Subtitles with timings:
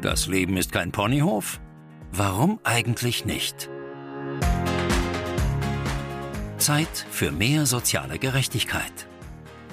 [0.00, 1.58] Das Leben ist kein Ponyhof?
[2.12, 3.68] Warum eigentlich nicht?
[6.56, 9.08] Zeit für mehr soziale Gerechtigkeit.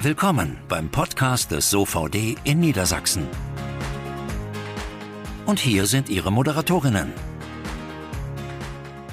[0.01, 3.28] Willkommen beim Podcast des SOVD in Niedersachsen.
[5.46, 7.13] Und hier sind Ihre Moderatorinnen.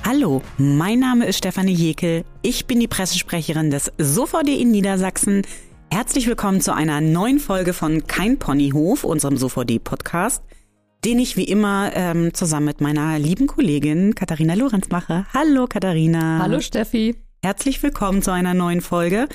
[0.06, 2.24] Hallo, mein Name ist Stefanie Jekel.
[2.40, 5.42] Ich bin die Pressesprecherin des SOVD in Niedersachsen.
[5.90, 10.42] Herzlich willkommen zu einer neuen Folge von Kein Ponyhof, unserem SOVD-Podcast,
[11.05, 15.27] den ich wie immer ähm, zusammen mit meiner lieben Kollegin Katharina Lorenz mache.
[15.34, 16.38] Hallo Katharina.
[16.41, 17.16] Hallo Steffi.
[17.43, 19.29] Herzlich willkommen zu einer neuen Folge.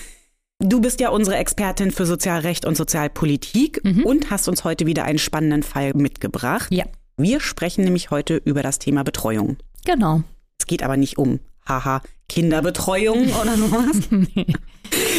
[0.60, 4.06] Du bist ja unsere Expertin für Sozialrecht und Sozialpolitik mhm.
[4.06, 6.70] und hast uns heute wieder einen spannenden Fall mitgebracht.
[6.72, 6.86] Ja.
[7.18, 9.58] Wir sprechen nämlich heute über das Thema Betreuung.
[9.86, 10.24] Genau.
[10.60, 14.10] Es geht aber nicht um, haha, Kinderbetreuung oder sowas.
[14.10, 14.48] nee.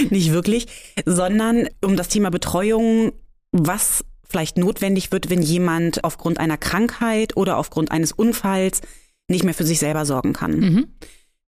[0.08, 0.66] Nicht wirklich,
[1.04, 3.12] sondern um das Thema Betreuung,
[3.52, 8.80] was vielleicht notwendig wird, wenn jemand aufgrund einer Krankheit oder aufgrund eines Unfalls
[9.28, 10.58] nicht mehr für sich selber sorgen kann.
[10.58, 10.86] Mhm.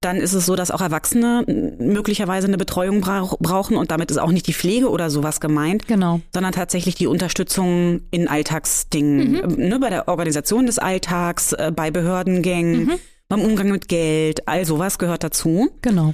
[0.01, 1.45] Dann ist es so, dass auch Erwachsene
[1.79, 5.87] möglicherweise eine Betreuung brauch brauchen und damit ist auch nicht die Pflege oder sowas gemeint,
[5.87, 6.21] genau.
[6.33, 9.67] sondern tatsächlich die Unterstützung in Alltagsdingen, mhm.
[9.67, 12.99] ne, bei der Organisation des Alltags, äh, bei Behördengängen, mhm
[13.31, 15.69] beim Umgang mit Geld, all sowas gehört dazu.
[15.81, 16.13] Genau.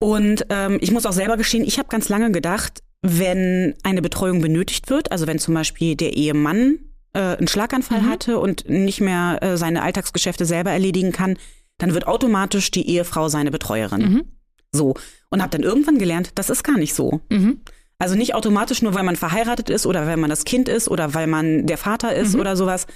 [0.00, 4.40] Und ähm, ich muss auch selber gestehen, ich habe ganz lange gedacht, wenn eine Betreuung
[4.40, 6.78] benötigt wird, also wenn zum Beispiel der Ehemann
[7.12, 8.08] äh, einen Schlaganfall mhm.
[8.08, 11.38] hatte und nicht mehr äh, seine Alltagsgeschäfte selber erledigen kann,
[11.78, 14.00] dann wird automatisch die Ehefrau seine Betreuerin.
[14.00, 14.24] Mhm.
[14.72, 14.94] So.
[15.30, 17.20] Und habe dann irgendwann gelernt, das ist gar nicht so.
[17.30, 17.60] Mhm.
[17.98, 21.14] Also nicht automatisch nur, weil man verheiratet ist oder weil man das Kind ist oder
[21.14, 22.40] weil man der Vater ist mhm.
[22.40, 22.86] oder sowas,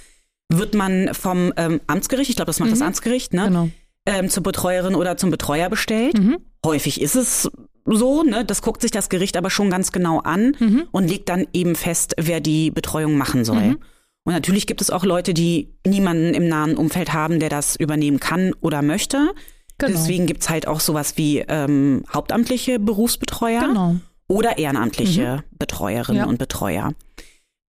[0.49, 2.73] wird man vom ähm, Amtsgericht, ich glaube, das macht mhm.
[2.73, 3.45] das Amtsgericht, ne?
[3.45, 3.69] Genau.
[4.05, 6.17] Ähm, zur Betreuerin oder zum Betreuer bestellt.
[6.17, 6.37] Mhm.
[6.65, 7.49] Häufig ist es
[7.85, 8.45] so, ne?
[8.45, 10.83] Das guckt sich das Gericht aber schon ganz genau an mhm.
[10.91, 13.61] und legt dann eben fest, wer die Betreuung machen soll.
[13.61, 13.79] Mhm.
[14.23, 18.19] Und natürlich gibt es auch Leute, die niemanden im nahen Umfeld haben, der das übernehmen
[18.19, 19.31] kann oder möchte.
[19.79, 19.93] Genau.
[19.93, 23.95] Deswegen gibt's halt auch sowas wie ähm, hauptamtliche Berufsbetreuer genau.
[24.27, 25.57] oder ehrenamtliche mhm.
[25.57, 26.27] Betreuerinnen ja.
[26.27, 26.93] und Betreuer.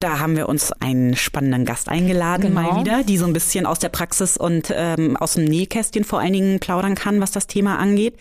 [0.00, 2.62] Da haben wir uns einen spannenden Gast eingeladen, genau.
[2.62, 6.20] mal wieder, die so ein bisschen aus der Praxis und ähm, aus dem Nähkästchen vor
[6.20, 8.14] allen Dingen plaudern kann, was das Thema angeht.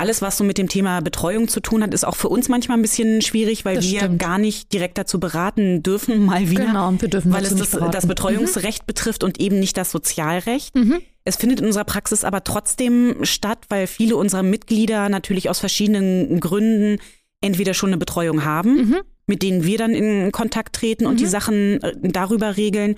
[0.00, 2.78] Alles, was so mit dem Thema Betreuung zu tun hat, ist auch für uns manchmal
[2.78, 4.18] ein bisschen schwierig, weil das wir stimmt.
[4.18, 6.64] gar nicht direkt dazu beraten dürfen, mal wieder.
[6.64, 8.86] Genau, wir dürfen weil es das, das, Betreuungsrecht mhm.
[8.86, 10.74] betrifft und eben nicht das Sozialrecht.
[10.74, 11.00] Mhm.
[11.24, 16.40] Es findet in unserer Praxis aber trotzdem statt, weil viele unserer Mitglieder natürlich aus verschiedenen
[16.40, 16.98] Gründen
[17.42, 18.76] entweder schon eine Betreuung haben.
[18.76, 19.00] Mhm
[19.30, 21.18] mit denen wir dann in Kontakt treten und mhm.
[21.18, 22.96] die Sachen äh, darüber regeln.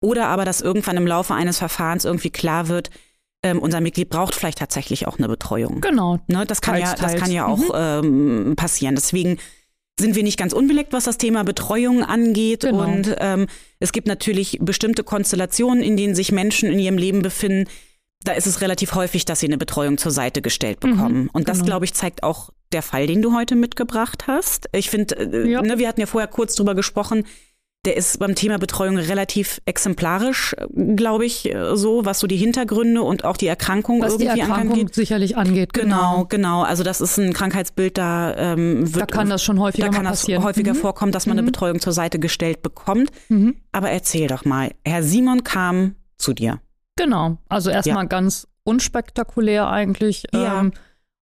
[0.00, 2.90] Oder aber, dass irgendwann im Laufe eines Verfahrens irgendwie klar wird,
[3.44, 5.80] ähm, unser Mitglied braucht vielleicht tatsächlich auch eine Betreuung.
[5.80, 6.18] Genau.
[6.26, 8.48] Ne, das kann teils, ja, das kann ja auch mhm.
[8.48, 8.94] ähm, passieren.
[8.94, 9.38] Deswegen
[10.00, 12.62] sind wir nicht ganz unbeleckt, was das Thema Betreuung angeht.
[12.62, 12.82] Genau.
[12.82, 13.46] Und ähm,
[13.78, 17.70] es gibt natürlich bestimmte Konstellationen, in denen sich Menschen in ihrem Leben befinden.
[18.24, 21.24] Da ist es relativ häufig, dass sie eine Betreuung zur Seite gestellt bekommen.
[21.24, 21.66] Mhm, und das, genau.
[21.66, 24.68] glaube ich, zeigt auch der Fall, den du heute mitgebracht hast.
[24.72, 25.60] Ich finde, äh, ja.
[25.60, 27.24] ne, wir hatten ja vorher kurz drüber gesprochen,
[27.84, 30.56] der ist beim Thema Betreuung relativ exemplarisch,
[30.96, 34.40] glaube ich, äh, so, was so die Hintergründe und auch die Erkrankung was irgendwie die
[34.40, 34.94] Erkrankung angeht.
[34.94, 35.72] sicherlich angeht.
[35.72, 36.24] Genau.
[36.24, 36.62] genau, genau.
[36.62, 40.04] Also das ist ein Krankheitsbild, da ähm, wird, da kann das schon häufiger da kann
[40.04, 40.78] das häufiger mhm.
[40.78, 41.40] vorkommen, dass man mhm.
[41.40, 43.10] eine Betreuung zur Seite gestellt bekommt.
[43.28, 43.56] Mhm.
[43.72, 46.60] Aber erzähl doch mal, Herr Simon kam zu dir.
[46.96, 48.08] Genau, also erstmal ja.
[48.08, 50.24] ganz unspektakulär eigentlich.
[50.32, 50.60] Ja.
[50.60, 50.72] Ähm,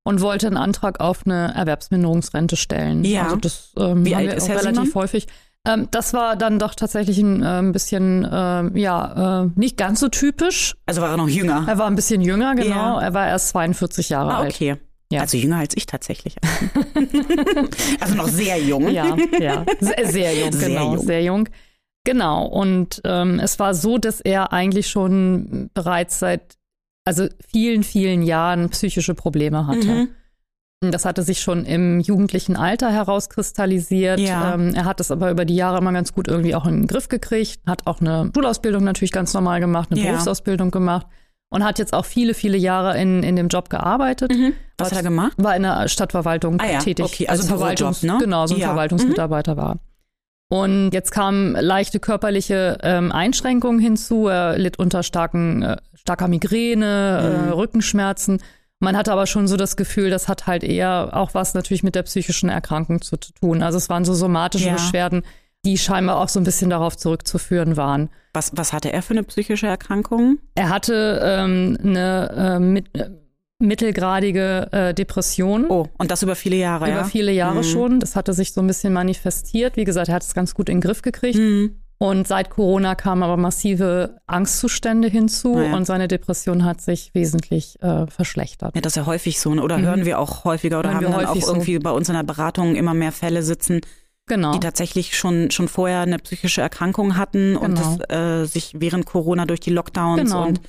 [0.02, 3.04] und wollte einen Antrag auf eine Erwerbsminderungsrente stellen.
[3.04, 3.24] Ja.
[3.24, 4.94] Also das ähm, Wie alt ist er relativ Simon?
[4.94, 5.26] häufig.
[5.66, 10.08] Ähm, das war dann doch tatsächlich ein, äh, bisschen, äh, ja, äh, nicht ganz so
[10.08, 10.74] typisch.
[10.86, 11.64] Also war er noch jünger?
[11.68, 12.98] Er war ein bisschen jünger, genau.
[12.98, 13.02] Ja.
[13.02, 14.72] Er war erst 42 Jahre ah, okay.
[14.72, 14.80] alt.
[15.12, 15.20] Ja.
[15.22, 16.36] Also jünger als ich tatsächlich.
[18.00, 18.88] also noch sehr jung.
[18.88, 19.66] Ja, ja.
[19.80, 20.94] Sehr, sehr jung, sehr genau.
[20.94, 21.04] Jung.
[21.04, 21.48] Sehr jung.
[22.04, 22.46] Genau.
[22.46, 26.56] Und ähm, es war so, dass er eigentlich schon bereits seit
[27.04, 29.88] also vielen, vielen Jahren psychische Probleme hatte.
[29.88, 30.08] Mhm.
[30.80, 34.18] Das hatte sich schon im jugendlichen Alter herauskristallisiert.
[34.18, 34.54] Ja.
[34.54, 36.86] Ähm, er hat es aber über die Jahre immer ganz gut irgendwie auch in den
[36.86, 40.12] Griff gekriegt, hat auch eine Schulausbildung natürlich ganz normal gemacht, eine ja.
[40.12, 41.06] Berufsausbildung gemacht
[41.50, 44.32] und hat jetzt auch viele, viele Jahre in, in dem Job gearbeitet.
[44.32, 44.54] Mhm.
[44.78, 45.32] Was hat er gemacht?
[45.36, 46.78] War in der Stadtverwaltung ah, ja.
[46.78, 47.04] tätig.
[47.04, 48.16] Okay, also als Verwaltungs, ne?
[48.18, 49.58] Genau, so ein Verwaltungsmitarbeiter mhm.
[49.58, 49.76] war.
[50.48, 54.28] Und jetzt kamen leichte körperliche ähm, Einschränkungen hinzu.
[54.28, 57.48] Er litt unter starken, äh, starker Migräne, äh, mhm.
[57.48, 58.40] äh, Rückenschmerzen.
[58.80, 61.94] Man hatte aber schon so das Gefühl, das hat halt eher auch was natürlich mit
[61.94, 63.62] der psychischen Erkrankung zu tun.
[63.62, 64.72] Also es waren so somatische ja.
[64.72, 65.22] Beschwerden,
[65.66, 68.08] die scheinbar auch so ein bisschen darauf zurückzuführen waren.
[68.32, 70.38] Was, was hatte er für eine psychische Erkrankung?
[70.54, 72.86] Er hatte ähm, eine äh, mit,
[73.58, 75.66] mittelgradige äh, Depression.
[75.68, 77.04] Oh, und das über viele Jahre, Über ja?
[77.04, 77.64] viele Jahre mhm.
[77.64, 78.00] schon.
[78.00, 79.76] Das hatte sich so ein bisschen manifestiert.
[79.76, 81.38] Wie gesagt, er hat es ganz gut in den Griff gekriegt.
[81.38, 81.79] Mhm.
[82.02, 85.76] Und seit Corona kamen aber massive Angstzustände hinzu Ah ja.
[85.76, 88.74] und seine Depression hat sich wesentlich äh, verschlechtert.
[88.74, 89.62] Ja, das ist ja häufig so, ne?
[89.62, 89.82] oder Mhm.
[89.82, 91.52] hören wir auch häufiger oder Hören haben wir dann auch häufig so.
[91.52, 93.82] irgendwie bei uns in der Beratung immer mehr Fälle sitzen,
[94.26, 94.52] Genau.
[94.52, 97.98] die tatsächlich schon, schon vorher eine psychische Erkrankung hatten und Genau.
[98.08, 100.46] das äh, sich während Corona durch die Lockdowns Genau.
[100.46, 100.60] und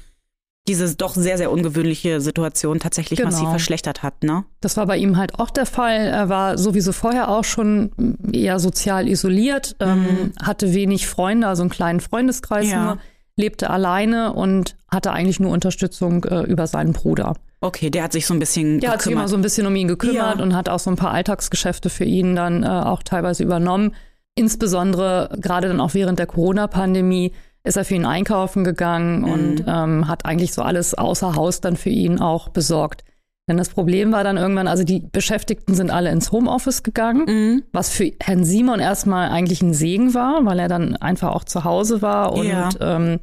[0.68, 3.32] diese doch sehr, sehr ungewöhnliche Situation tatsächlich Genau.
[3.32, 4.44] massiv verschlechtert hat, ne?
[4.62, 5.98] Das war bei ihm halt auch der Fall.
[6.08, 7.92] Er war sowieso vorher auch schon
[8.32, 12.72] eher sozial isoliert, ähm, hatte wenig Freunde, also einen kleinen Freundeskreis Mhm.
[12.72, 12.84] Ja.
[12.86, 12.98] nur,
[13.38, 17.34] lebte alleine und hatte eigentlich nur Unterstützung äh, über seinen Bruder.
[17.62, 19.30] Okay, der hat sich so ein bisschen Der hat sich immer gekümmert.
[19.30, 20.44] so ein bisschen um ihn gekümmert Ja.
[20.44, 23.94] und hat auch so ein paar Alltagsgeschäfte für ihn dann äh, auch teilweise übernommen.
[24.36, 27.32] Insbesondere gerade dann auch während der Corona-Pandemie
[27.64, 29.30] ist er für ihn einkaufen gegangen Mhm.
[29.32, 33.04] und ähm, hat eigentlich so alles außer Haus dann für ihn auch besorgt.
[33.50, 37.64] Denn das Problem war dann irgendwann, also die Beschäftigten sind alle ins Homeoffice gegangen, Mhm.
[37.74, 41.64] was für Herrn Simon erstmal eigentlich ein Segen war, weil er dann einfach auch zu
[41.64, 42.70] Hause war und Ja.
[42.80, 43.20] ähm,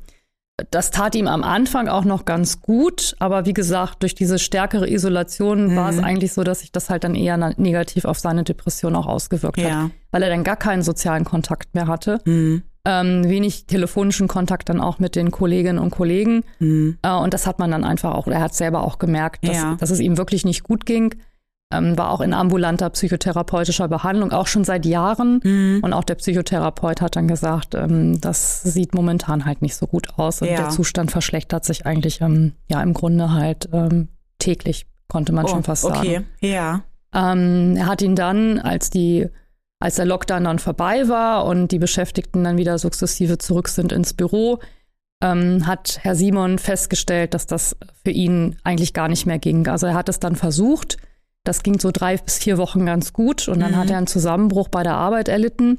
[0.72, 4.90] das tat ihm am Anfang auch noch ganz gut, aber wie gesagt, durch diese stärkere
[4.90, 5.98] Isolation war Mhm.
[5.98, 9.58] es eigentlich so, dass sich das halt dann eher negativ auf seine Depression auch ausgewirkt
[9.60, 9.84] Ja.
[9.84, 12.62] hat, weil er dann gar keinen sozialen Kontakt mehr hatte, Mhm.
[12.90, 16.96] Ähm, wenig telefonischen Kontakt dann auch mit den Kolleginnen und Kollegen Mhm.
[17.02, 19.76] äh, und das hat man dann einfach auch, er hat selber auch gemerkt, dass, Ja.
[19.78, 21.14] dass es ihm wirklich nicht gut ging,
[21.70, 25.40] ähm, war auch in ambulanter psychotherapeutischer Behandlung, auch schon seit Jahren.
[25.44, 25.80] Mhm.
[25.82, 30.18] Und auch der Psychotherapeut hat dann gesagt, ähm, das sieht momentan halt nicht so gut
[30.18, 30.40] aus.
[30.40, 30.56] Und Ja.
[30.56, 34.08] der Zustand verschlechtert sich eigentlich ähm, ja im Grunde halt ähm,
[34.38, 35.96] täglich, konnte man schon fast sagen.
[35.98, 36.84] Oh, okay, ja.
[37.12, 39.28] Ähm, er hat ihn dann, als die,
[39.80, 44.12] als der Lockdown dann vorbei war und die Beschäftigten dann wieder sukzessive zurück sind ins
[44.12, 44.58] Büro,
[45.22, 49.66] ähm, hat Herr Simon festgestellt, dass das für ihn eigentlich gar nicht mehr ging.
[49.68, 50.96] Also er hat es dann versucht.
[51.44, 53.76] Das ging so drei bis vier Wochen ganz gut und dann Mhm.
[53.76, 55.78] hat er einen Zusammenbruch bei der Arbeit erlitten.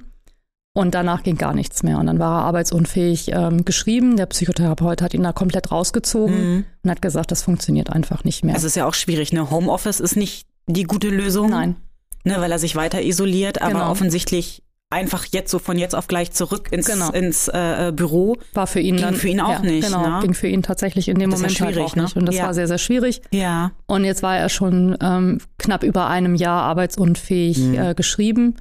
[0.76, 1.98] Und danach ging gar nichts mehr.
[1.98, 4.16] Und dann war er arbeitsunfähig ähm, geschrieben.
[4.18, 6.66] Der Psychotherapeut hat ihn da komplett rausgezogen Mhm.
[6.84, 8.56] und hat gesagt, das funktioniert einfach nicht mehr.
[8.56, 9.50] Es ist ja auch schwierig, ne?
[9.50, 11.76] Homeoffice ist nicht die gute Lösung, Nein,
[12.24, 13.92] ne, weil er sich weiter isoliert, aber Genau.
[13.92, 17.12] offensichtlich einfach jetzt so von jetzt auf gleich zurück ins, Genau.
[17.12, 18.38] ins äh, Büro.
[18.56, 20.20] war für ihn Ging dann für ihn auch ja, nicht, Genau, ne?
[20.22, 22.04] ging für ihn tatsächlich in dem Das Moment halt auch ne?
[22.04, 22.16] nicht.
[22.18, 22.46] Und das Ja.
[22.46, 23.22] war sehr, sehr schwierig.
[23.32, 23.72] Ja.
[23.86, 27.76] Und jetzt war er schon ähm, knapp über einem Jahr arbeitsunfähig Mhm.
[27.78, 28.56] äh, geschrieben.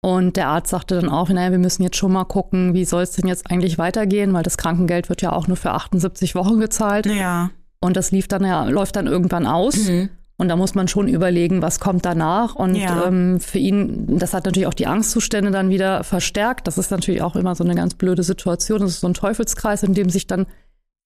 [0.00, 3.02] Und der Arzt sagte dann auch, naja, wir müssen jetzt schon mal gucken, wie soll
[3.02, 6.60] es denn jetzt eigentlich weitergehen, weil das Krankengeld wird ja auch nur für 78 Wochen
[6.60, 7.04] gezahlt.
[7.06, 7.50] Ja.
[7.80, 9.76] Und das lief dann ja, läuft dann irgendwann aus.
[9.88, 10.08] Mhm.
[10.40, 12.54] Und da muss man schon überlegen, was kommt danach.
[12.54, 13.06] Und Ja.
[13.06, 16.68] ähm, für ihn, das hat natürlich auch die Angstzustände dann wieder verstärkt.
[16.68, 18.78] Das ist natürlich auch immer so eine ganz blöde Situation.
[18.80, 20.46] Das ist so ein Teufelskreis, in dem sich dann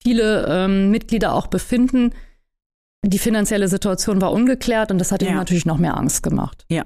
[0.03, 2.11] viele ähm, Mitglieder auch befinden.
[3.05, 5.35] Die finanzielle Situation war ungeklärt und das hat ihm Ja.
[5.35, 6.67] natürlich noch mehr Angst gemacht.
[6.69, 6.85] Ja.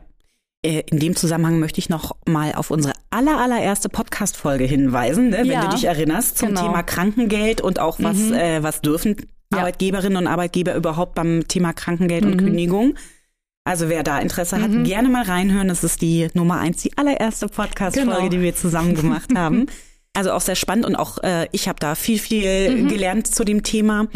[0.63, 5.39] Äh, In dem Zusammenhang möchte ich noch mal auf unsere aller, allererste Podcast-Folge hinweisen, ne,
[5.39, 5.63] wenn Ja.
[5.67, 6.63] du dich erinnerst, zum Genau.
[6.63, 8.33] Thema Krankengeld und auch was, Mhm.
[8.35, 9.17] äh, was dürfen
[9.53, 9.61] Ja.
[9.61, 12.39] Arbeitgeberinnen und Arbeitgeber überhaupt beim Thema Krankengeld und Mhm.
[12.47, 12.95] Kündigung.
[13.65, 14.85] Also wer da Interesse hat, Mhm.
[14.85, 15.69] gerne mal reinhören.
[15.69, 18.29] Das ist die Nummer eins, die allererste Podcast-Folge, Genau.
[18.29, 19.67] die wir zusammen gemacht haben.
[20.15, 22.89] Also auch sehr spannend und auch äh, ich habe da viel, viel Mhm.
[22.89, 24.07] gelernt zu dem Thema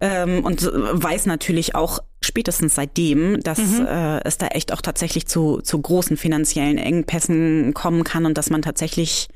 [0.00, 3.86] ähm, und weiß natürlich auch spätestens seitdem, dass Mhm.
[3.86, 8.50] äh, es da echt auch tatsächlich zu, zu großen finanziellen Engpässen kommen kann und dass
[8.50, 9.28] man tatsächlich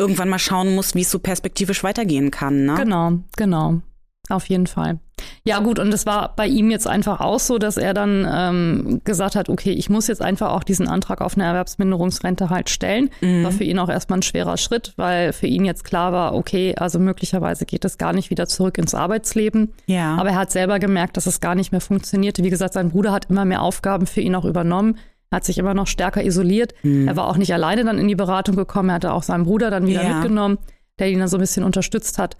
[0.00, 2.64] irgendwann mal schauen muss, wie es so perspektivisch weitergehen kann.
[2.64, 2.74] Ne?
[2.76, 3.80] Genau, genau.
[4.28, 4.98] Auf jeden Fall.
[5.44, 9.00] Ja, gut, und es war bei ihm jetzt einfach auch so, dass er dann ähm,
[9.04, 13.10] gesagt hat, okay, ich muss jetzt einfach auch diesen Antrag auf eine Erwerbsminderungsrente halt stellen.
[13.20, 13.44] Mhm.
[13.44, 16.74] War für ihn auch erstmal ein schwerer Schritt, weil für ihn jetzt klar war, okay,
[16.76, 19.72] also möglicherweise geht es gar nicht wieder zurück ins Arbeitsleben.
[19.86, 20.16] Ja.
[20.16, 22.44] Aber er hat selber gemerkt, dass es gar nicht mehr funktionierte.
[22.44, 24.98] Wie gesagt, sein Bruder hat immer mehr Aufgaben für ihn auch übernommen.
[25.30, 26.74] Er hat sich immer noch stärker isoliert.
[26.82, 27.08] Mhm.
[27.08, 28.90] Er war auch nicht alleine dann in die Beratung gekommen.
[28.90, 30.14] Er hatte auch seinen Bruder dann wieder Ja.
[30.14, 30.58] mitgenommen,
[30.98, 32.36] der ihn dann so ein bisschen unterstützt hat.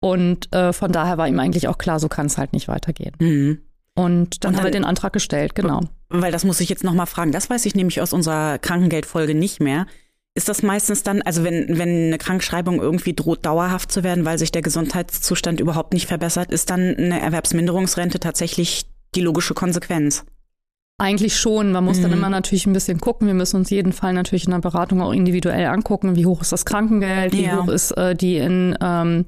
[0.00, 3.14] Und äh, von daher war ihm eigentlich auch klar, so kann es halt nicht weitergehen.
[3.18, 3.58] Mhm.
[3.94, 5.80] Und dann Und haben wir dann- den Antrag gestellt, genau.
[6.08, 7.32] Weil das muss ich jetzt nochmal fragen.
[7.32, 9.86] Das weiß ich nämlich aus unserer Krankengeldfolge nicht mehr.
[10.34, 14.38] Ist das meistens dann, also wenn, wenn eine Krankschreibung irgendwie droht, dauerhaft zu werden, weil
[14.38, 20.24] sich der Gesundheitszustand überhaupt nicht verbessert, ist dann eine Erwerbsminderungsrente tatsächlich die logische Konsequenz?
[20.98, 21.72] Eigentlich schon.
[21.72, 22.18] Man muss dann Mhm.
[22.18, 23.26] immer natürlich ein bisschen gucken.
[23.26, 26.52] Wir müssen uns jeden Fall natürlich in der Beratung auch individuell angucken, wie hoch ist
[26.52, 27.62] das Krankengeld, wie Ja.
[27.62, 29.26] hoch ist äh, die in ähm,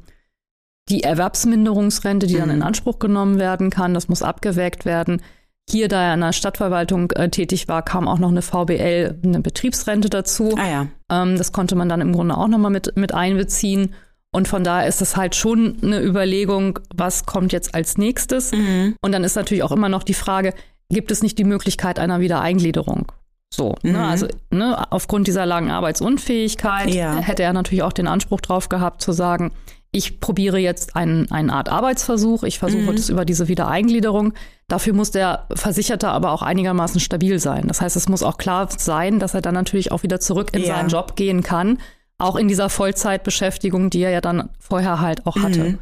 [0.89, 2.57] die Erwerbsminderungsrente, die dann Mhm.
[2.57, 3.95] in Anspruch genommen werden kann.
[3.95, 5.23] Das muss abgewägt werden.
[5.71, 9.41] Hier, da er in der Stadtverwaltung äh, tätig war, kam auch noch eine VBL, eine
[9.41, 10.55] Betriebsrente dazu.
[10.59, 10.87] Ah ja.
[11.11, 13.95] Ähm, das konnte man dann im Grunde auch nochmal mit, mit einbeziehen.
[14.35, 18.51] Und von daher ist es halt schon eine Überlegung, was kommt jetzt als nächstes.
[18.53, 18.97] Mhm.
[19.01, 20.53] Und dann ist natürlich auch immer noch die Frage,
[20.89, 23.13] gibt es nicht die Möglichkeit einer Wiedereingliederung?
[23.55, 23.99] So, ne, mhm.
[23.99, 27.17] ne, also ne, aufgrund dieser langen Arbeitsunfähigkeit ja.
[27.17, 29.53] hätte er natürlich auch den Anspruch drauf gehabt zu sagen,
[29.95, 32.97] ich probiere jetzt einen, eine Art Arbeitsversuch, ich versuche mhm.
[32.97, 34.33] das über diese Wiedereingliederung.
[34.67, 37.69] Dafür muss der Versicherte aber auch einigermaßen stabil sein.
[37.69, 40.63] Das heißt, es muss auch klar sein, dass er dann natürlich auch wieder zurück in
[40.63, 40.77] ja.
[40.77, 41.79] seinen Job gehen kann,
[42.17, 45.65] auch in dieser Vollzeitbeschäftigung, die er ja dann vorher halt auch hatte.
[45.65, 45.79] Mhm.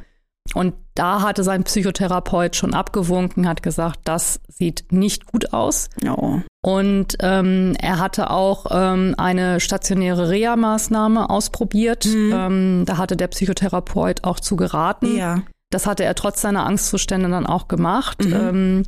[0.54, 5.88] Und da hatte sein Psychotherapeut schon abgewunken, hat gesagt, das sieht nicht gut aus.
[6.06, 6.40] Oh.
[6.62, 12.06] Und ähm, er hatte auch ähm, eine stationäre Reha-Maßnahme ausprobiert.
[12.06, 12.32] Mhm.
[12.34, 15.16] Ähm, da hatte der Psychotherapeut auch zu geraten.
[15.16, 15.42] Ja.
[15.70, 18.24] Das hatte er trotz seiner Angstzustände dann auch gemacht.
[18.24, 18.32] Mhm.
[18.34, 18.82] Ähm,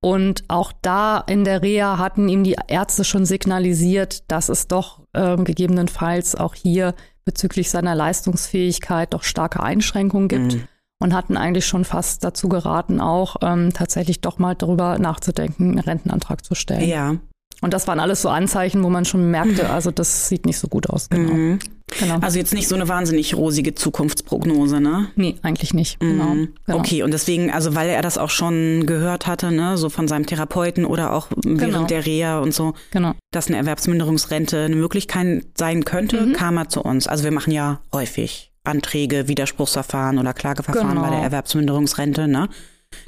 [0.00, 5.00] und auch da in der Reha hatten ihm die Ärzte schon signalisiert, dass es doch
[5.12, 10.54] ähm, gegebenenfalls auch hier bezüglich seiner Leistungsfähigkeit doch starke Einschränkungen gibt.
[10.54, 10.68] Mhm
[11.00, 15.78] und hatten eigentlich schon fast dazu geraten, auch ähm, tatsächlich doch mal darüber nachzudenken, einen
[15.78, 16.88] Rentenantrag zu stellen.
[16.88, 17.16] Ja.
[17.60, 20.68] Und das waren alles so Anzeichen, wo man schon merkte, also das sieht nicht so
[20.68, 21.08] gut aus.
[21.08, 21.32] Genau.
[21.32, 21.58] Mhm.
[21.98, 22.18] genau.
[22.20, 25.08] Also jetzt nicht so eine wahnsinnig rosige Zukunftsprognose, ne?
[25.16, 26.00] Nee, eigentlich nicht.
[26.02, 26.08] Mhm.
[26.08, 26.34] Genau.
[26.66, 26.78] genau.
[26.78, 30.26] Okay, und deswegen, also weil er das auch schon gehört hatte, ne, so von seinem
[30.26, 31.84] Therapeuten oder auch während genau.
[31.84, 33.14] der Reha und so, genau.
[33.32, 36.32] dass eine Erwerbsminderungsrente eine Möglichkeit sein könnte, mhm.
[36.34, 37.06] kam er zu uns.
[37.08, 41.02] Also wir machen ja häufig Anträge, Widerspruchsverfahren oder Klageverfahren genau.
[41.02, 42.48] bei der Erwerbsminderungsrente, ne?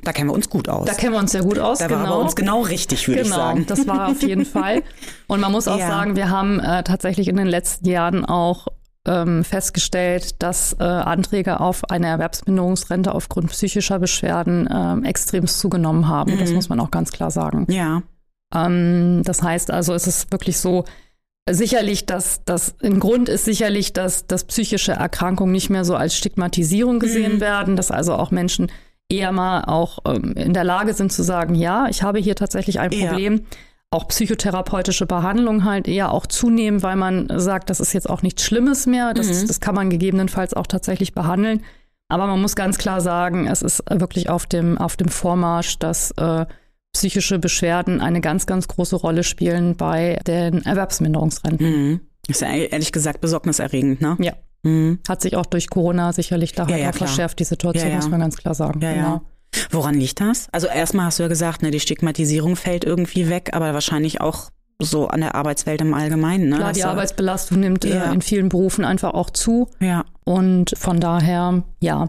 [0.03, 0.87] Da kennen wir uns gut aus.
[0.87, 1.79] Da kennen wir uns sehr gut aus.
[1.79, 2.03] Da genau.
[2.03, 3.67] war bei uns genau richtig, würde genau, ich sagen.
[3.67, 4.83] Das war auf jeden Fall.
[5.27, 5.89] Und man muss auch ja.
[5.89, 8.67] sagen, wir haben äh, tatsächlich in den letzten Jahren auch
[9.07, 16.35] ähm, festgestellt, dass äh, Anträge auf eine Erwerbsminderungsrente aufgrund psychischer Beschwerden äh, extremst zugenommen haben.
[16.35, 16.39] Mhm.
[16.39, 17.67] Das muss man auch ganz klar sagen.
[17.71, 18.03] Ja.
[18.55, 20.85] Ähm, das heißt also, es ist wirklich so,
[21.49, 26.17] sicherlich, dass das ein Grund ist sicherlich, dass, dass psychische Erkrankungen nicht mehr so als
[26.17, 27.41] Stigmatisierung gesehen mhm.
[27.41, 28.71] werden, dass also auch Menschen
[29.09, 32.79] eher mal auch ähm, in der Lage sind zu sagen, ja, ich habe hier tatsächlich
[32.81, 33.35] ein Problem.
[33.35, 33.43] Ja.
[33.93, 38.45] Auch psychotherapeutische Behandlung halt eher auch zunehmen, weil man sagt, das ist jetzt auch nichts
[38.45, 39.15] Schlimmes mehr.
[39.15, 39.49] Das, mhm.
[39.49, 41.65] das kann man gegebenenfalls auch tatsächlich behandeln.
[42.09, 46.13] Aber man muss ganz klar sagen, es ist wirklich auf dem, auf dem Vormarsch, dass
[46.13, 46.47] äh,
[46.93, 51.67] psychische Beschwerden eine ganz, ganz große Rolle spielen bei den Erwerbsminderungsrenten.
[51.67, 52.01] Mhm.
[52.27, 54.17] Ist ja ehrlich gesagt besorgniserregend, ne?
[54.21, 54.33] Ja.
[54.63, 54.99] Mhm.
[55.09, 58.09] Hat sich auch durch Corona sicherlich da ja, halt ja, verschärft, die Situation, ja, muss
[58.09, 58.81] man ganz klar sagen.
[58.81, 59.07] Ja, genau.
[59.09, 59.23] ja.
[59.71, 60.49] Woran liegt das?
[60.53, 64.51] Also erstmal hast du ja gesagt, ne, die Stigmatisierung fällt irgendwie weg, aber wahrscheinlich auch
[64.79, 66.49] so an der Arbeitswelt im Allgemeinen.
[66.49, 66.57] Ne?
[66.57, 69.69] Klar, die Arbeitsbelastung nimmt äh, in vielen Berufen einfach auch zu.
[69.81, 70.05] Ja.
[70.25, 72.09] Und von daher, ja.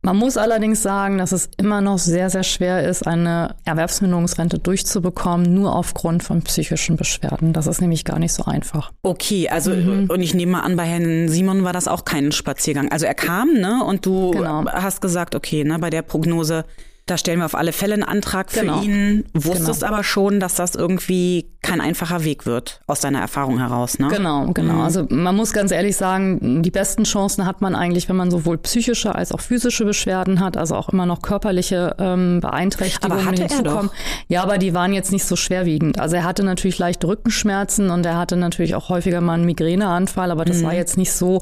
[0.00, 5.52] Man muss allerdings sagen, dass es immer noch sehr, sehr schwer ist, eine Erwerbsminderungsrente durchzubekommen,
[5.52, 7.52] nur aufgrund von psychischen Beschwerden.
[7.52, 8.92] Das ist nämlich gar nicht so einfach.
[9.02, 10.08] Okay, also mhm.
[10.08, 12.92] und ich nehme mal an, bei Herrn Simon war das auch kein Spaziergang.
[12.92, 13.82] Also er kam, ne?
[13.84, 14.64] Und du genau.
[14.66, 16.64] hast gesagt, okay, ne, bei der Prognose
[17.10, 18.82] da stellen wir auf alle Fälle einen Antrag für genau.
[18.82, 19.24] ihn.
[19.34, 19.92] Wusstest genau.
[19.92, 24.08] aber schon, dass das irgendwie kein einfacher Weg wird, aus deiner Erfahrung heraus, ne?
[24.08, 24.74] Genau, genau.
[24.74, 24.80] Mhm.
[24.80, 28.58] Also man muss ganz ehrlich sagen, die besten Chancen hat man eigentlich, wenn man sowohl
[28.58, 33.90] psychische als auch physische Beschwerden hat, also auch immer noch körperliche ähm, Beeinträchtigungen aber hinzukommen.
[34.28, 35.98] Ja, aber die waren jetzt nicht so schwerwiegend.
[35.98, 40.30] Also er hatte natürlich leichte Rückenschmerzen und er hatte natürlich auch häufiger mal einen Migräneanfall,
[40.30, 40.64] aber das mhm.
[40.64, 41.40] war jetzt nicht so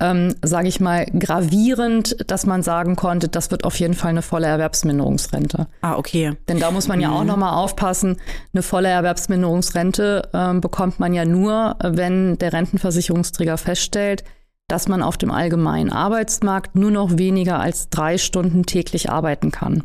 [0.00, 4.22] ähm, sage ich mal, gravierend, dass man sagen konnte, das wird auf jeden Fall eine
[4.22, 5.68] volle Erwerbsminderungsrente.
[5.82, 6.36] Ah, okay.
[6.48, 7.14] Denn da muss man ja mhm.
[7.14, 8.16] auch nochmal aufpassen,
[8.52, 14.24] eine volle Erwerbsminderungsrente ähm, bekommt man ja nur, wenn der Rentenversicherungsträger feststellt,
[14.68, 19.84] dass man auf dem allgemeinen Arbeitsmarkt nur noch weniger als drei Stunden täglich arbeiten kann.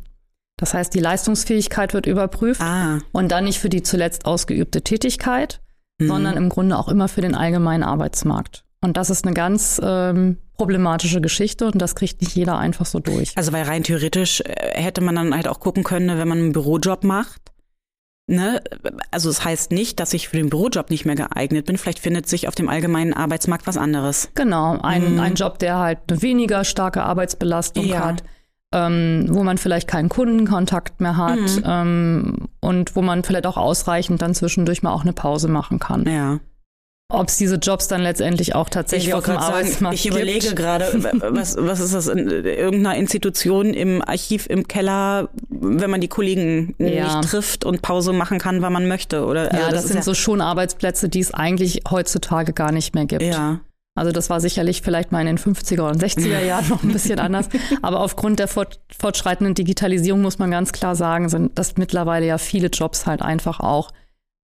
[0.58, 3.00] Das heißt, die Leistungsfähigkeit wird überprüft ah.
[3.12, 5.62] und dann nicht für die zuletzt ausgeübte Tätigkeit,
[6.00, 6.08] mhm.
[6.08, 8.63] sondern im Grunde auch immer für den allgemeinen Arbeitsmarkt.
[8.81, 13.00] Und das ist eine ganz ähm, problematische Geschichte und das kriegt nicht jeder einfach so
[13.00, 13.33] durch.
[13.36, 16.38] Also weil rein theoretisch äh, hätte man dann halt auch gucken können, ne, wenn man
[16.38, 17.41] einen Bürojob macht.
[18.27, 18.62] Ne?
[19.12, 21.77] Also es das heißt nicht, dass ich für den Bürojob nicht mehr geeignet bin.
[21.77, 24.29] Vielleicht findet sich auf dem allgemeinen Arbeitsmarkt was anderes.
[24.36, 25.19] Genau, ein, mhm.
[25.19, 28.05] ein Job, der halt eine weniger starke Arbeitsbelastung ja.
[28.05, 28.24] hat.
[28.71, 31.63] Ähm, wo man vielleicht keinen Kundenkontakt mehr hat mhm.
[31.65, 36.05] ähm, und wo man vielleicht auch ausreichend dann zwischendurch mal auch eine Pause machen kann.
[36.05, 36.39] Ja
[37.12, 40.86] ob es diese Jobs dann letztendlich auch tatsächlich auf dem Arbeitsmarkt Ich überlege gerade,
[41.32, 46.75] was, was ist das in irgendeiner Institution im Archiv im Keller, wenn man die Kollegen
[46.78, 47.18] ja.
[47.18, 49.46] nicht trifft und Pause machen kann, wann man möchte, oder?
[49.46, 52.94] Ja, also das, das sind ja so schon Arbeitsplätze, die es eigentlich heutzutage gar nicht
[52.94, 53.24] mehr gibt.
[53.24, 53.62] Ja.
[53.96, 57.20] Also das war sicherlich vielleicht mal in den 50er und 60er Jahren noch ein bisschen
[57.20, 57.50] anders.
[57.82, 62.68] Aber aufgrund der fortschreitenden Digitalisierung muss man ganz klar sagen, sind das mittlerweile ja viele
[62.68, 63.92] Jobs halt einfach auch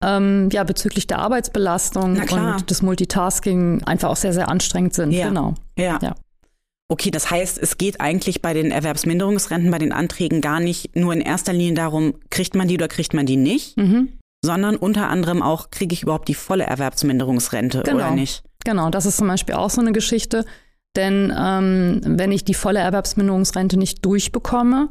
[0.03, 5.13] ähm, ja, bezüglich der Arbeitsbelastung und des Multitasking einfach auch sehr, sehr anstrengend sind.
[5.13, 5.29] Ja.
[5.29, 5.55] Genau.
[5.77, 5.99] Ja.
[6.01, 6.15] ja.
[6.89, 11.13] Okay, das heißt, es geht eigentlich bei den Erwerbsminderungsrenten, bei den Anträgen gar nicht nur
[11.13, 14.09] in erster Linie darum, kriegt man die oder kriegt man die nicht, mhm.
[14.45, 17.97] sondern unter anderem auch, kriege ich überhaupt die volle Erwerbsminderungsrente genau.
[17.97, 18.43] oder nicht?
[18.65, 20.45] Genau, das ist zum Beispiel auch so eine Geschichte.
[20.97, 24.89] Denn ähm, wenn ich die volle Erwerbsminderungsrente nicht durchbekomme,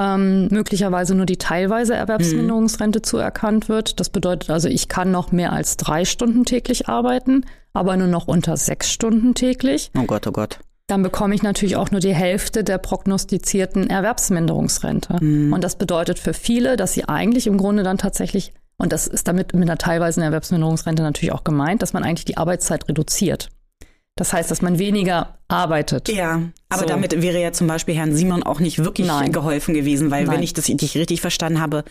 [0.00, 3.04] ähm, möglicherweise nur die teilweise Erwerbsminderungsrente mhm.
[3.04, 4.00] zuerkannt wird.
[4.00, 8.26] Das bedeutet also, ich kann noch mehr als drei Stunden täglich arbeiten, aber nur noch
[8.26, 9.90] unter sechs Stunden täglich.
[9.96, 10.58] Oh Gott, oh Gott.
[10.86, 15.22] Dann bekomme ich natürlich auch nur die Hälfte der prognostizierten Erwerbsminderungsrente.
[15.22, 15.52] Mhm.
[15.52, 19.28] Und das bedeutet für viele, dass sie eigentlich im Grunde dann tatsächlich, und das ist
[19.28, 23.50] damit mit einer teilweisen Erwerbsminderungsrente natürlich auch gemeint, dass man eigentlich die Arbeitszeit reduziert.
[24.16, 26.08] Das heißt, dass man weniger arbeitet.
[26.08, 26.86] Ja, aber so.
[26.86, 29.32] damit wäre ja zum Beispiel Herrn Simon auch nicht wirklich Nein.
[29.32, 30.36] geholfen gewesen, weil Nein.
[30.36, 31.84] wenn ich das nicht richtig verstanden habe,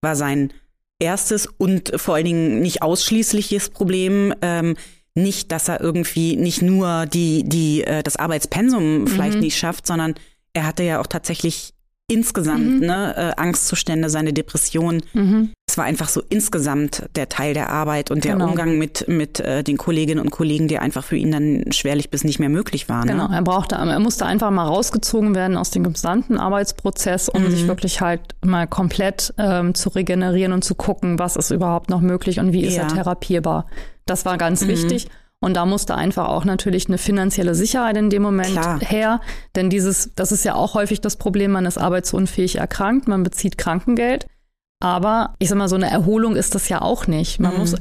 [0.00, 0.52] war sein
[0.98, 4.76] erstes und vor allen Dingen nicht ausschließliches Problem ähm,
[5.14, 9.42] nicht, dass er irgendwie nicht nur die die äh, das Arbeitspensum vielleicht mhm.
[9.42, 10.14] nicht schafft, sondern
[10.54, 11.73] er hatte ja auch tatsächlich
[12.06, 12.86] insgesamt, mhm.
[12.86, 15.02] ne, äh, Angstzustände, seine Depression.
[15.14, 15.52] Mhm.
[15.66, 18.48] Es war einfach so insgesamt der Teil der Arbeit und der genau.
[18.48, 22.22] Umgang mit, mit äh, den Kolleginnen und Kollegen, der einfach für ihn dann schwerlich bis
[22.22, 23.04] nicht mehr möglich war.
[23.06, 23.12] Ne?
[23.12, 27.50] Genau, er brauchte, er musste einfach mal rausgezogen werden aus dem gesamten Arbeitsprozess, um mhm.
[27.50, 32.02] sich wirklich halt mal komplett ähm, zu regenerieren und zu gucken, was ist überhaupt noch
[32.02, 32.82] möglich und wie ist ja.
[32.82, 33.66] er therapierbar.
[34.04, 34.68] Das war ganz mhm.
[34.68, 35.08] wichtig.
[35.44, 38.80] Und da musste einfach auch natürlich eine finanzielle Sicherheit in dem Moment Klar.
[38.80, 39.20] her.
[39.54, 43.58] Denn dieses, das ist ja auch häufig das Problem, man ist arbeitsunfähig erkrankt, man bezieht
[43.58, 44.26] Krankengeld.
[44.80, 47.40] Aber ich sag mal, so eine Erholung ist das ja auch nicht.
[47.40, 47.58] Man mhm.
[47.58, 47.74] muss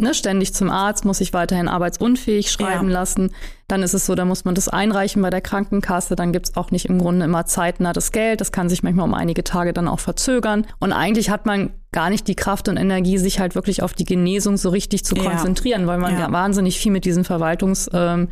[0.00, 3.00] ne, ständig zum Arzt, muss sich weiterhin arbeitsunfähig schreiben ja.
[3.00, 3.34] lassen.
[3.66, 6.14] Dann ist es so, da muss man das einreichen bei der Krankenkasse.
[6.14, 8.40] Dann gibt's auch nicht im Grunde immer zeitnah das Geld.
[8.40, 10.66] Das kann sich manchmal um einige Tage dann auch verzögern.
[10.78, 14.04] Und eigentlich hat man gar nicht die Kraft und Energie, sich halt wirklich auf die
[14.04, 15.86] Genesung so richtig zu konzentrieren, ja.
[15.88, 16.20] weil man ja.
[16.20, 16.32] ja.
[16.32, 18.28] wahnsinnig viel mit diesen Verwaltungsakten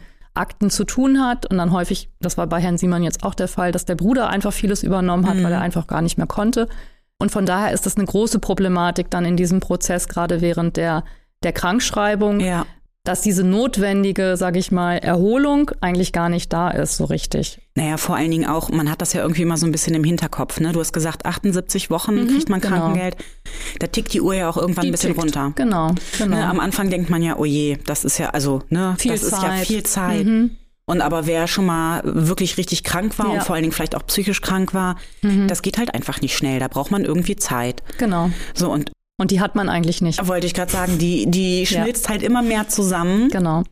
[0.63, 3.49] ähm, zu tun hat und dann häufig, das war bei Herrn Siemann jetzt auch der
[3.49, 5.45] Fall, dass der Bruder einfach vieles übernommen hat, mhm.
[5.45, 6.69] weil er einfach gar nicht mehr konnte.
[7.19, 11.03] Und von daher ist das eine große Problematik dann in diesem Prozess, gerade während der
[11.47, 12.67] der Krankschreibung, ja.
[13.05, 17.59] dass diese notwendige, sage ich mal, Erholung eigentlich gar nicht da ist, so richtig.
[17.77, 20.05] Naja, vor allen Dingen auch, man hat das ja irgendwie immer so ein bisschen im
[20.05, 20.61] Hinterkopf.
[20.61, 20.73] Ne?
[20.73, 22.77] Du hast gesagt, 78 Wochen mhm, kriegt man genau.
[22.77, 23.17] Krankengeld.
[23.79, 25.23] Da tickt die Uhr ja auch irgendwann die ein bisschen tickt.
[25.23, 25.53] runter.
[25.55, 26.37] Genau, genau.
[26.37, 29.29] Ne, am Anfang denkt man ja, oh je, das ist ja, also, ne, viel das
[29.29, 29.39] Zeit.
[29.39, 30.27] ist ja viel Zeit.
[30.27, 30.57] Mhm.
[30.89, 33.33] Und aber wer schon mal wirklich richtig krank war ja.
[33.35, 35.49] und vor allen Dingen vielleicht auch psychisch krank war, mhm.
[35.49, 36.61] das geht halt einfach nicht schnell.
[36.61, 37.83] Da braucht man irgendwie Zeit.
[37.99, 38.31] Genau.
[38.55, 40.27] So und und die hat man eigentlich nicht.
[40.27, 42.11] Wollte ich gerade sagen, die, die schmilzt ja.
[42.11, 43.29] halt immer mehr zusammen.
[43.29, 43.63] Genau.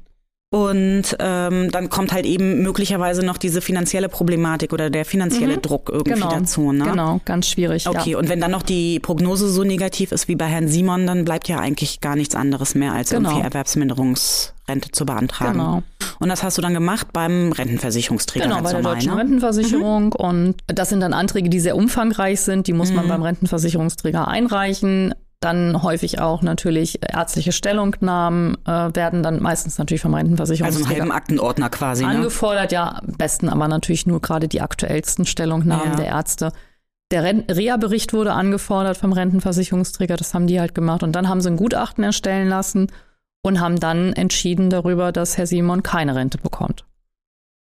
[0.55, 5.63] Und ähm, dann kommt halt eben möglicherweise noch diese finanzielle Problematik oder der finanzielle mhm.
[5.63, 6.31] Druck irgendwie genau.
[6.31, 6.71] dazu.
[6.71, 6.85] Ne?
[6.85, 7.89] Genau, ganz schwierig.
[7.89, 8.19] Okay, ja.
[8.19, 11.49] und wenn dann noch die Prognose so negativ ist wie bei Herrn Simon, dann bleibt
[11.49, 13.31] ja eigentlich gar nichts anderes mehr, als genau.
[13.31, 15.55] irgendwie Erwerbsminderungsrente zu beantragen.
[15.55, 15.83] Genau.
[16.21, 18.47] Und das hast du dann gemacht beim Rentenversicherungsträger.
[18.47, 19.19] Genau, bei der Deutschen ne?
[19.19, 20.05] Rentenversicherung.
[20.05, 20.13] Mhm.
[20.13, 22.69] Und das sind dann Anträge, die sehr umfangreich sind.
[22.69, 22.97] Die muss mhm.
[22.97, 25.15] man beim Rentenversicherungsträger einreichen.
[25.45, 30.87] Dann häufig auch natürlich ärztliche Stellungnahmen äh, werden dann meistens natürlich vom Rentenversicherungsträger.
[30.87, 32.03] Also einen halben Aktenordner quasi.
[32.03, 32.13] Ne?
[32.13, 33.03] Angefordert, ja.
[33.03, 35.97] Am besten aber natürlich nur gerade die aktuellsten Stellungnahmen ja.
[35.97, 36.51] der Ärzte.
[37.11, 41.03] Der Reha-Bericht wurde angefordert vom Rentenversicherungsträger, das haben die halt gemacht.
[41.03, 42.91] Und dann haben sie ein Gutachten erstellen lassen
[43.43, 46.87] und haben dann entschieden darüber, dass Herr Simon keine Rente bekommt.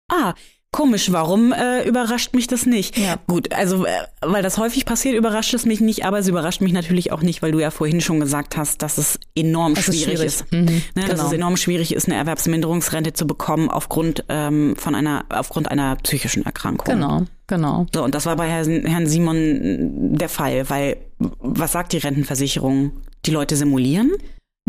[0.09, 0.35] Ah,
[0.77, 2.99] Komisch, warum äh, überrascht mich das nicht?
[2.99, 3.15] Ja.
[3.25, 3.89] Gut, also äh,
[4.21, 7.41] weil das häufig passiert, überrascht es mich nicht, aber es überrascht mich natürlich auch nicht,
[7.41, 10.41] weil du ja vorhin schon gesagt hast, dass es enorm das schwierig ist.
[10.41, 10.51] ist.
[10.51, 11.07] Mhm, ne, genau.
[11.07, 15.95] Dass es enorm schwierig ist, eine Erwerbsminderungsrente zu bekommen aufgrund ähm, von einer aufgrund einer
[15.95, 16.93] psychischen Erkrankung.
[16.93, 17.87] Genau, genau.
[17.91, 22.91] So, und das war bei Herrn, Herrn Simon der Fall, weil was sagt die Rentenversicherung?
[23.25, 24.11] Die Leute simulieren?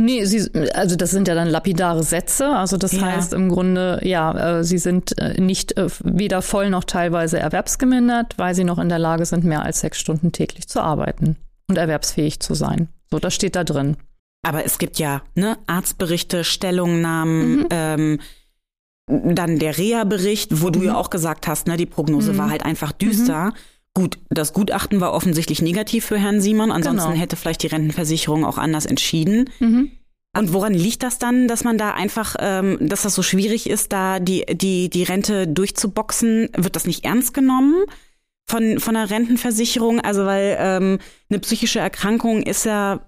[0.00, 2.50] Nee, sie, also das sind ja dann lapidare Sätze.
[2.50, 3.02] Also das ja.
[3.02, 8.38] heißt im Grunde, ja, äh, sie sind äh, nicht äh, weder voll noch teilweise erwerbsgemindert,
[8.38, 11.34] weil sie noch in der Lage sind, mehr als sechs Stunden täglich zu arbeiten
[11.66, 12.86] und erwerbsfähig zu sein.
[13.10, 13.96] So, das steht da drin.
[14.46, 17.66] Aber es gibt ja ne, Arztberichte, Stellungnahmen, mhm.
[17.70, 18.20] ähm,
[19.08, 20.72] dann der Reha-Bericht, wo mhm.
[20.74, 22.38] du ja auch gesagt hast, ne, die Prognose mhm.
[22.38, 23.52] war halt einfach düster.
[23.98, 26.70] Gut, das Gutachten war offensichtlich negativ für Herrn Simon.
[26.70, 27.20] Ansonsten genau.
[27.20, 29.50] hätte vielleicht die Rentenversicherung auch anders entschieden.
[29.58, 29.90] Mhm.
[30.36, 33.92] Und woran liegt das dann, dass man da einfach, ähm, dass das so schwierig ist,
[33.92, 36.48] da die, die, die Rente durchzuboxen?
[36.56, 37.74] Wird das nicht ernst genommen
[38.46, 40.00] von, von der Rentenversicherung?
[40.00, 43.00] Also, weil ähm, eine psychische Erkrankung ist ja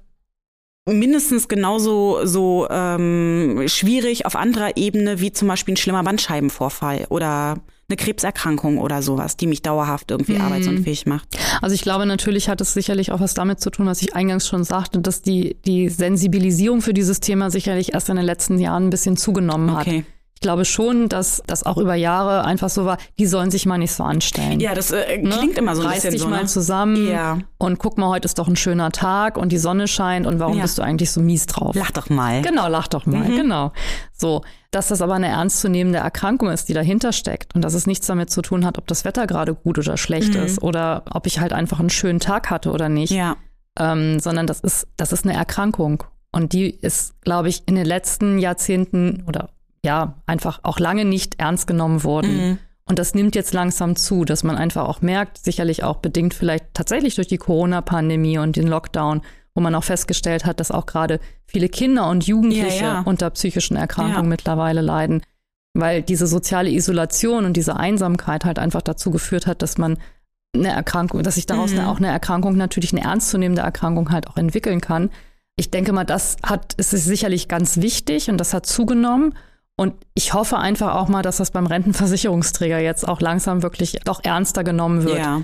[0.88, 7.58] mindestens genauso so ähm, schwierig auf anderer Ebene wie zum Beispiel ein schlimmer Bandscheibenvorfall oder
[7.90, 10.42] eine Krebserkrankung oder sowas, die mich dauerhaft irgendwie mhm.
[10.42, 11.28] arbeitsunfähig macht.
[11.60, 14.46] Also ich glaube, natürlich hat es sicherlich auch was damit zu tun, was ich eingangs
[14.46, 18.86] schon sagte, dass die, die Sensibilisierung für dieses Thema sicherlich erst in den letzten Jahren
[18.86, 19.78] ein bisschen zugenommen okay.
[19.78, 19.86] hat.
[19.86, 23.66] Ich ich glaube schon, dass das auch über Jahre einfach so war, die sollen sich
[23.66, 24.58] mal nicht so anstellen.
[24.58, 25.28] Ja, das äh, ne?
[25.36, 25.58] klingt ne?
[25.58, 26.28] immer so ein Reiß bisschen dich so.
[26.28, 26.46] mal Ne?
[26.46, 27.40] zusammen Ja.
[27.58, 30.56] und guck mal, heute ist doch ein schöner Tag und die Sonne scheint und warum
[30.56, 30.62] Ja.
[30.62, 31.74] bist du eigentlich so mies drauf?
[31.74, 32.40] Lach doch mal.
[32.40, 33.72] Genau, lach doch mal, genau.
[34.16, 38.06] So, dass das aber eine ernstzunehmende Erkrankung ist, die dahinter steckt und dass es nichts
[38.06, 41.38] damit zu tun hat, ob das Wetter gerade gut oder schlecht ist oder ob ich
[41.40, 43.36] halt einfach einen schönen Tag hatte oder nicht, Ja.
[43.78, 47.84] ähm, sondern das ist, das ist eine Erkrankung und die ist, glaube ich, in den
[47.84, 49.50] letzten Jahrzehnten oder
[49.84, 52.58] ja, einfach auch lange nicht ernst genommen worden.
[52.84, 56.66] Und das nimmt jetzt langsam zu, dass man einfach auch merkt, sicherlich auch bedingt vielleicht
[56.74, 59.22] tatsächlich durch die Corona-Pandemie und den Lockdown,
[59.54, 63.02] wo man auch festgestellt hat, dass auch gerade viele Kinder und Jugendliche Ja, ja.
[63.04, 64.28] unter psychischen Erkrankungen Ja.
[64.28, 65.22] mittlerweile leiden,
[65.72, 69.96] weil diese soziale Isolation und diese Einsamkeit halt einfach dazu geführt hat, dass man
[70.52, 74.36] eine Erkrankung, dass sich daraus eine, auch eine Erkrankung, natürlich eine ernstzunehmende Erkrankung halt auch
[74.36, 75.10] entwickeln kann.
[75.54, 79.34] Ich denke mal, das hat, es ist sicherlich ganz wichtig und das hat zugenommen.
[79.80, 84.22] Und ich hoffe einfach auch mal, dass das beim Rentenversicherungsträger jetzt auch langsam wirklich doch
[84.22, 85.16] ernster genommen wird.
[85.16, 85.40] Ja.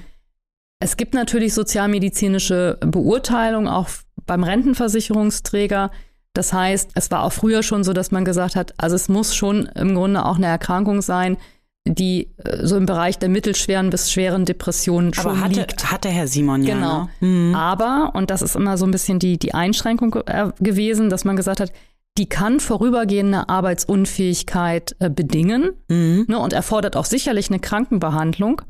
[0.78, 3.88] Es gibt natürlich sozialmedizinische Beurteilung auch
[4.26, 5.90] beim Rentenversicherungsträger.
[6.34, 9.34] Das heißt, es war auch früher schon so, dass man gesagt hat, also es muss
[9.34, 11.38] schon im Grunde auch eine Erkrankung sein,
[11.86, 15.90] die äh, so im Bereich der mittelschweren bis schweren Depressionen schon Aber hatte, liegt.
[15.90, 16.74] hatte Herr Simon ja.
[16.74, 17.08] Genau.
[17.20, 17.26] Ne?
[17.26, 17.54] Mhm.
[17.54, 21.36] Aber, und das ist immer so ein bisschen die, die Einschränkung äh, gewesen, dass man
[21.36, 21.72] gesagt hat,
[22.18, 26.26] die kann vorübergehende Arbeitsunfähigkeit äh, bedingen Mhm.
[26.28, 28.62] ne, und erfordert auch sicherlich eine Krankenbehandlung.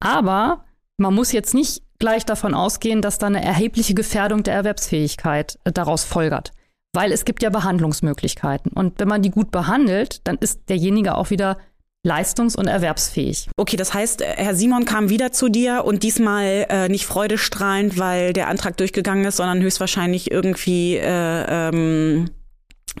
[0.00, 0.64] Aber
[0.96, 5.72] man muss jetzt nicht gleich davon ausgehen, dass da eine erhebliche Gefährdung der Erwerbsfähigkeit äh,
[5.72, 6.52] daraus folgert.
[6.94, 8.72] Weil es gibt ja Behandlungsmöglichkeiten.
[8.72, 11.58] Und wenn man die gut behandelt, dann ist derjenige auch wieder
[12.06, 13.50] leistungs- und erwerbsfähig.
[13.56, 17.98] Okay, das heißt, äh, Herr Simon kam wieder zu dir und diesmal äh, nicht freudestrahlend,
[17.98, 22.30] weil der Antrag durchgegangen ist, sondern höchstwahrscheinlich irgendwie äh, ähm,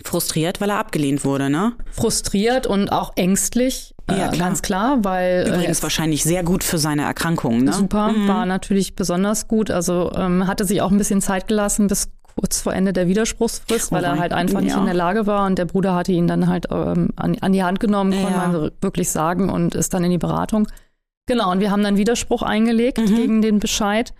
[0.04, 1.72] frustriert, weil er abgelehnt wurde, ne?
[1.92, 4.48] Frustriert und auch ängstlich, Ja, äh, klar.
[4.48, 7.72] ganz klar, weil äh, Übrigens wahrscheinlich sehr gut für seine Erkrankung, ne?
[7.72, 9.70] Super, war natürlich besonders gut.
[9.70, 13.90] Also ähm, hatte sich auch ein bisschen Zeit gelassen bis kurz vor Ende der Widerspruchsfrist,
[13.90, 14.78] weil Oh er mein- halt einfach nicht ja.
[14.78, 17.64] in der Lage war und der Bruder hatte ihn dann halt ähm, an, an die
[17.64, 18.46] Hand genommen, konnte Ja.
[18.48, 20.68] man wirklich sagen und ist dann in die Beratung.
[21.26, 23.16] Genau, und wir haben dann Widerspruch eingelegt Mhm.
[23.16, 24.14] gegen den Bescheid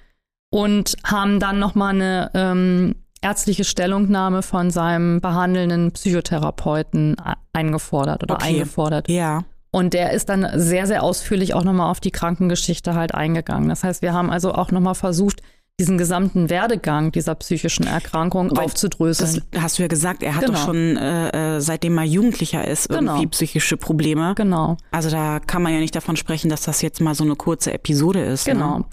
[0.51, 7.17] und haben dann nochmal eine ähm, ärztliche Stellungnahme von seinem behandelnden Psychotherapeuten
[7.53, 8.47] eingefordert oder Okay.
[8.49, 9.09] eingefordert.
[9.09, 9.45] Ja.
[9.71, 13.69] Und der ist dann sehr, sehr ausführlich auch nochmal auf die Krankengeschichte halt eingegangen.
[13.69, 15.43] Das heißt, wir haben also auch nochmal versucht,
[15.81, 19.43] diesen gesamten Werdegang dieser psychischen Erkrankung Weil aufzudröseln.
[19.53, 20.59] Das hast du ja gesagt, er hat Genau.
[20.59, 23.13] doch schon, äh, äh, seitdem er Jugendlicher ist, Genau.
[23.13, 24.35] irgendwie psychische Probleme.
[24.35, 27.37] genau, Also da kann man ja nicht davon sprechen, dass das jetzt mal so eine
[27.37, 28.45] kurze Episode ist.
[28.47, 28.79] genau.
[28.79, 28.85] Ne?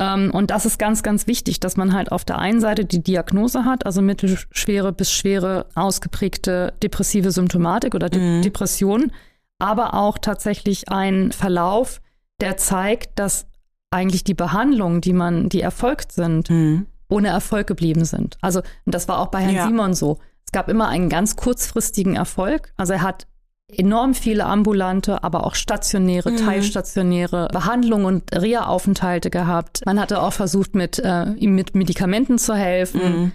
[0.00, 3.02] Ähm, und das ist ganz, ganz wichtig, dass man halt auf der einen Seite die
[3.02, 8.42] Diagnose hat, also mittelschwere bis schwere ausgeprägte depressive Symptomatik oder De Mhm.
[8.42, 9.10] Depression,
[9.58, 12.00] aber auch tatsächlich ein Verlauf,
[12.40, 13.46] der zeigt, dass
[13.90, 16.86] eigentlich die Behandlungen, die man, die erfolgt sind, Mhm.
[17.08, 18.36] ohne Erfolg geblieben sind.
[18.40, 19.66] Also und das war auch bei Herrn Ja.
[19.66, 20.18] Simon so.
[20.46, 22.72] Es gab immer einen ganz kurzfristigen Erfolg.
[22.76, 23.26] Also er hat
[23.70, 26.36] enorm viele ambulante, aber auch stationäre, Mhm.
[26.38, 29.82] teilstationäre Behandlungen und Reha-Aufenthalte gehabt.
[29.84, 33.00] Man hatte auch versucht, mit, äh, ihm mit Medikamenten zu helfen.
[33.22, 33.32] Mhm.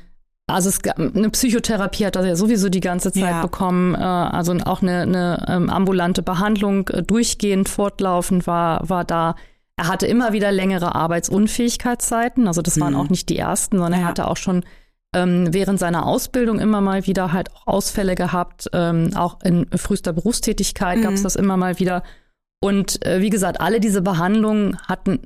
[0.47, 3.41] Also es gab eine Psychotherapie hat er ja sowieso die ganze Zeit Ja.
[3.41, 3.95] bekommen.
[3.95, 9.35] Äh, also auch eine, eine ähm, ambulante Behandlung äh, durchgehend fortlaufend war, war da.
[9.77, 12.47] Er hatte immer wieder längere Arbeitsunfähigkeitszeiten.
[12.47, 12.99] Also das waren Mhm.
[12.99, 14.05] auch nicht die ersten, sondern Ja.
[14.07, 14.63] er hatte auch schon
[15.13, 18.69] ähm, während seiner Ausbildung immer mal wieder halt auch Ausfälle gehabt.
[18.73, 21.23] Ähm, auch in frühester Berufstätigkeit gab es Mhm.
[21.23, 22.03] das immer mal wieder.
[22.61, 25.19] Und äh, wie gesagt, alle diese Behandlungen hatten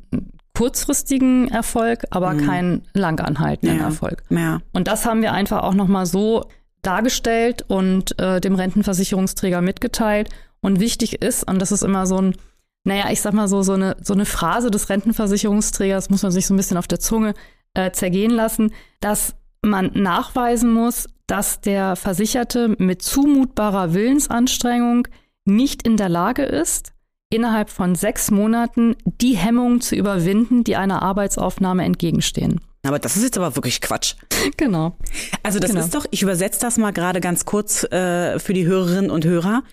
[0.56, 2.46] kurzfristigen Erfolg, aber Mhm.
[2.46, 3.86] keinen langanhaltenden Ja.
[3.86, 4.24] Erfolg.
[4.30, 4.60] Ja.
[4.74, 6.46] Und das haben wir einfach auch nochmal so
[6.82, 10.30] dargestellt und äh, dem Rentenversicherungsträger mitgeteilt.
[10.62, 12.36] Und wichtig ist, und das ist immer so ein,
[12.84, 16.48] naja, ich sag mal so, so eine, so eine Phrase des Rentenversicherungsträgers, muss man sich
[16.48, 17.36] so ein bisschen auf der Zunge
[17.76, 19.36] äh, zergehen lassen, dass
[19.68, 25.08] man nachweisen muss, dass der Versicherte mit zumutbarer Willensanstrengung
[25.46, 26.94] nicht in der Lage ist,
[27.30, 32.62] innerhalb von sechs Monaten die Hemmungen zu überwinden, die einer Arbeitsaufnahme entgegenstehen.
[32.84, 34.16] Aber das ist jetzt aber wirklich Quatsch.
[34.56, 34.96] Genau.
[35.44, 35.84] Also das Genau.
[35.84, 39.64] ist doch, ich übersetze das mal gerade ganz kurz äh, für die Hörerinnen und Hörer.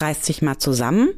[0.00, 1.08] Reißt sich mal zusammen,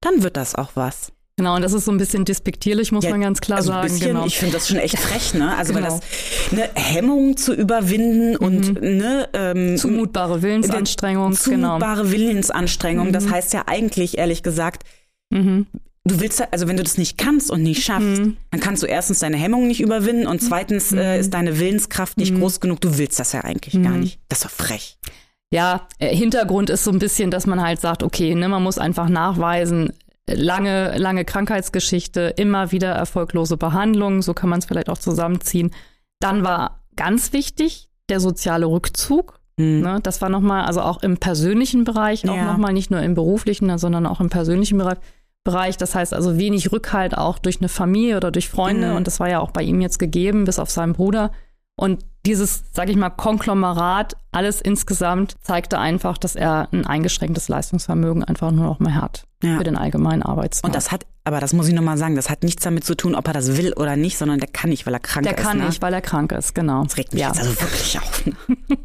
[0.00, 1.12] dann wird das auch was.
[1.38, 3.88] Genau, und das ist so ein bisschen despektierlich, muss Ja, man ganz klar also sagen.
[3.88, 4.26] Bisschen, genau.
[4.26, 5.56] Ich finde das schon echt frech, ne?
[5.56, 5.98] Also weil Genau.
[5.98, 11.68] das eine Hemmung zu überwinden und ne, ähm, Zumutbare Willensanstrengung, genau.
[11.78, 13.12] zumutbare Willensanstrengung.
[13.12, 14.82] Das heißt ja eigentlich, ehrlich gesagt,
[15.32, 15.66] Mhm.
[16.04, 18.36] du willst, ja- also wenn du das nicht kannst und nicht schaffst, Mhm.
[18.50, 22.20] dann kannst du erstens deine Hemmung nicht überwinden und zweitens äh, ist deine Willenskraft Mhm.
[22.24, 22.82] nicht groß genug.
[22.82, 24.18] Du willst das ja eigentlich gar nicht.
[24.28, 24.98] Das ist doch frech.
[25.54, 28.78] ja, äh, Hintergrund ist so ein bisschen, dass man halt sagt, okay, ne, man muss
[28.78, 29.92] einfach nachweisen,
[30.28, 35.72] lange, lange Krankheitsgeschichte, immer wieder erfolglose Behandlung, so kann man es vielleicht auch zusammenziehen.
[36.20, 39.40] Dann war ganz wichtig der soziale Rückzug.
[39.56, 39.80] Mhm.
[39.80, 42.44] Ne, das war nochmal, also auch im persönlichen Bereich, auch ja.
[42.44, 44.98] nochmal nicht nur im beruflichen, sondern auch im persönlichen Bereich.
[45.44, 45.76] Bereich.
[45.76, 48.90] Das heißt also wenig Rückhalt auch durch eine Familie oder durch Freunde.
[48.90, 48.96] Mhm.
[48.96, 51.32] Und das war ja auch bei ihm jetzt gegeben, bis auf seinen Bruder.
[51.76, 58.22] Und dieses, sage ich mal, Konglomerat, alles insgesamt zeigte einfach, dass er ein eingeschränktes Leistungsvermögen
[58.22, 59.56] einfach nur noch mehr hat ja.
[59.56, 60.64] für den allgemeinen Arbeitsmarkt.
[60.66, 63.14] Und das hat, aber das muss ich nochmal sagen, das hat nichts damit zu tun,
[63.14, 65.38] ob er das will oder nicht, sondern der kann nicht, weil er krank der ist.
[65.38, 65.66] Der kann ne?
[65.66, 66.84] nicht, weil er krank ist, genau.
[66.84, 67.28] Das regt mich ja.
[67.28, 68.26] jetzt also wirklich auf.
[68.26, 68.36] Ne?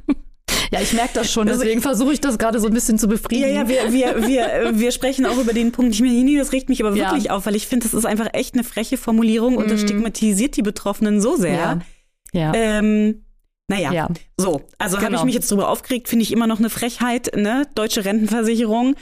[0.72, 3.54] Ja, ich merke das schon, deswegen versuche ich das gerade so ein bisschen zu befriedigen.
[3.54, 5.94] Ja, ja, wir, wir, wir, wir sprechen auch über den Punkt.
[5.94, 7.32] Ich meine, nee, das regt mich aber wirklich ja.
[7.32, 9.88] auf, weil ich finde, das ist einfach echt eine freche Formulierung und das mhm.
[9.88, 11.54] stigmatisiert die Betroffenen so sehr.
[11.54, 11.80] Ja.
[12.34, 12.54] Ja.
[12.54, 13.26] Ähm,
[13.70, 14.10] naja, ja.
[14.38, 14.62] so.
[14.78, 15.08] Also genau.
[15.08, 17.68] habe ich mich jetzt drüber aufgeregt, finde ich immer noch eine Frechheit, ne?
[17.76, 18.96] Deutsche Rentenversicherung.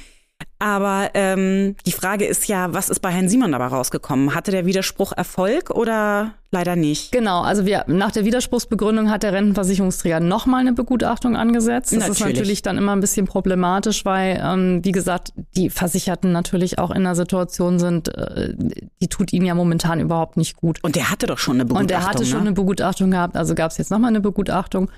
[0.57, 4.33] Aber ähm, die Frage ist ja, was ist bei Herrn Simon dabei rausgekommen?
[4.33, 7.11] Hatte der Widerspruch Erfolg oder leider nicht?
[7.11, 11.91] Genau, also wir, nach der Widerspruchsbegründung hat der Rentenversicherungsträger nochmal eine Begutachtung angesetzt.
[11.91, 12.19] Das natürlich.
[12.19, 16.91] ist natürlich dann immer ein bisschen problematisch, weil, ähm, wie gesagt, die Versicherten natürlich auch
[16.91, 18.53] in einer Situation sind, äh,
[19.01, 20.81] die tut ihnen ja momentan überhaupt nicht gut.
[20.83, 21.83] Und der hatte doch schon eine Begutachtung.
[21.83, 22.29] Und der hatte ne?
[22.29, 24.89] schon eine Begutachtung gehabt, also gab es jetzt nochmal eine Begutachtung.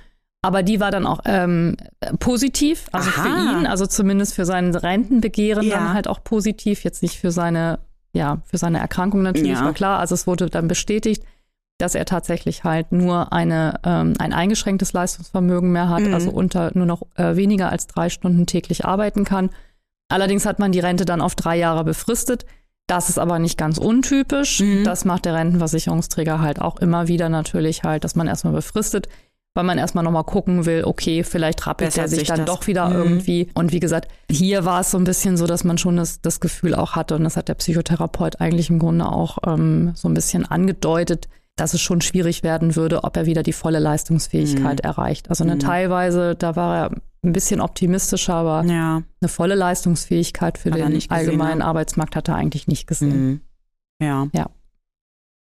[0.42, 1.78] Aber die war dann auch ähm,
[2.20, 3.22] positiv, also Aha.
[3.22, 5.76] für ihn, also zumindest für sein Rentenbegehren ja.
[5.76, 7.80] dann halt auch positiv, jetzt nicht für seine,
[8.14, 9.66] ja, für seine Erkrankung natürlich, ja.
[9.66, 10.00] war klar.
[10.00, 11.24] Also es wurde dann bestätigt,
[11.80, 16.14] dass er tatsächlich halt nur eine, ähm, ein eingeschränktes Leistungsvermögen mehr hat, mhm.
[16.14, 19.50] also unter nur noch äh, weniger als drei Stunden täglich arbeiten kann.
[20.10, 22.46] Allerdings hat man die Rente dann auf drei Jahre befristet.
[22.88, 24.62] Das ist aber nicht ganz untypisch.
[24.62, 24.86] Mhm.
[24.86, 29.10] Das macht der Rentenversicherungsträger halt auch immer wieder natürlich halt, dass man erstmal befristet
[29.58, 32.46] weil man erstmal nochmal gucken will, okay, vielleicht rappelt er sich, sich dann das.
[32.46, 32.96] doch wieder mhm.
[32.96, 33.50] irgendwie.
[33.56, 36.40] Und wie gesagt, hier war es so ein bisschen so, dass man schon das, das
[36.40, 40.14] Gefühl auch hatte, und das hat der Psychotherapeut eigentlich im Grunde auch ähm, so ein
[40.14, 44.88] bisschen angedeutet, dass es schon schwierig werden würde, ob er wieder die volle Leistungsfähigkeit mhm.
[44.88, 45.32] erreicht.
[45.32, 45.60] Also eine mhm.
[45.60, 46.92] teilweise, da war er
[47.24, 49.02] ein bisschen optimistischer, aber ja.
[49.22, 53.26] eine volle Leistungsfähigkeit für hat den allgemeinen Arbeitsmarkt hat er eigentlich nicht gesehen.
[53.26, 53.42] Mhm.
[54.00, 54.28] Ja.
[54.34, 54.52] Ja.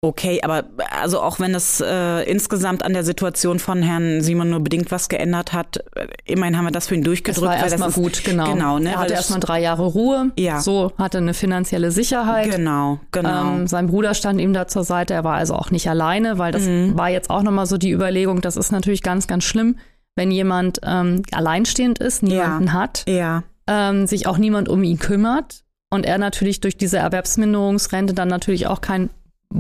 [0.06, 4.60] Okay, aber also auch wenn es äh, insgesamt an der Situation von Herrn Simon nur
[4.60, 7.44] bedingt was geändert hat, äh, immerhin haben wir das für ihn durchgedrückt.
[7.44, 8.54] Das war erstmal gut, genau.
[8.54, 10.60] genau ne, er hatte erstmal drei Jahre Ruhe, ja.
[10.60, 12.52] so hatte eine finanzielle Sicherheit.
[12.52, 13.56] Genau, genau.
[13.56, 16.52] Ähm, sein Bruder stand ihm da zur Seite, er war also auch nicht alleine, weil
[16.52, 16.96] das mhm.
[16.96, 19.78] war jetzt auch nochmal so die Überlegung, das ist natürlich ganz, ganz schlimm,
[20.16, 22.74] wenn jemand ähm, alleinstehend ist, niemanden ja.
[22.74, 23.42] hat, ja.
[23.68, 28.68] Ähm, sich auch niemand um ihn kümmert und er natürlich durch diese Erwerbsminderungsrente dann natürlich
[28.68, 29.10] auch kein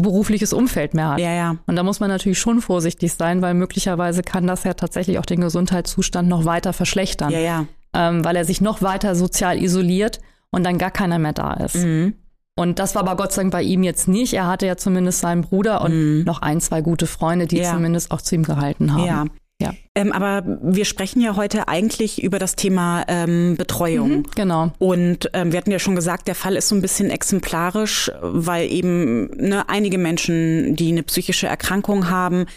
[0.01, 1.19] berufliches Umfeld mehr hat.
[1.19, 1.57] Ja, ja.
[1.67, 5.25] Und da muss man natürlich schon vorsichtig sein, weil möglicherweise kann das ja tatsächlich auch
[5.25, 7.31] den Gesundheitszustand noch weiter verschlechtern.
[7.31, 7.65] Ja, ja.
[7.93, 10.19] Ähm, weil er sich noch weiter sozial isoliert
[10.51, 11.75] und dann gar keiner mehr da ist.
[11.75, 12.15] Mhm.
[12.57, 14.33] Und das war aber Gott sei Dank bei ihm jetzt nicht.
[14.33, 16.23] Er hatte ja zumindest seinen Bruder und mhm.
[16.23, 17.71] noch ein, zwei gute Freunde, die ja.
[17.71, 19.05] zumindest auch zu ihm gehalten haben.
[19.05, 19.25] Ja.
[19.61, 19.73] Ja.
[19.95, 24.09] Ähm, aber wir sprechen ja heute eigentlich über das Thema ähm, Betreuung.
[24.09, 24.73] Mhm, genau.
[24.79, 28.69] Und ähm, wir hatten ja schon gesagt, der Fall ist so ein bisschen exemplarisch, weil
[28.69, 32.47] eben ne, einige Menschen, die eine psychische Erkrankung haben,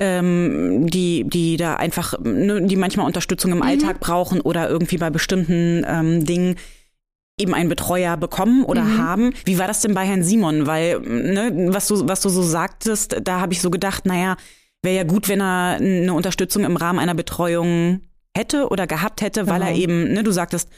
[0.00, 3.64] ähm, die, die da einfach, ne, die manchmal Unterstützung im mhm.
[3.64, 6.56] Alltag brauchen oder irgendwie bei bestimmten ähm, Dingen
[7.38, 8.98] eben einen Betreuer bekommen oder mhm.
[8.98, 9.32] haben.
[9.44, 10.66] Wie war das denn bei Herrn Simon?
[10.66, 14.36] Weil, ne, was du, was du so sagtest, da habe ich so gedacht, naja,
[14.82, 18.00] wäre ja gut, wenn er eine Unterstützung im Rahmen einer Betreuung
[18.36, 19.70] hätte oder gehabt hätte, weil genau.
[19.70, 20.68] er eben, ne, du sagtest,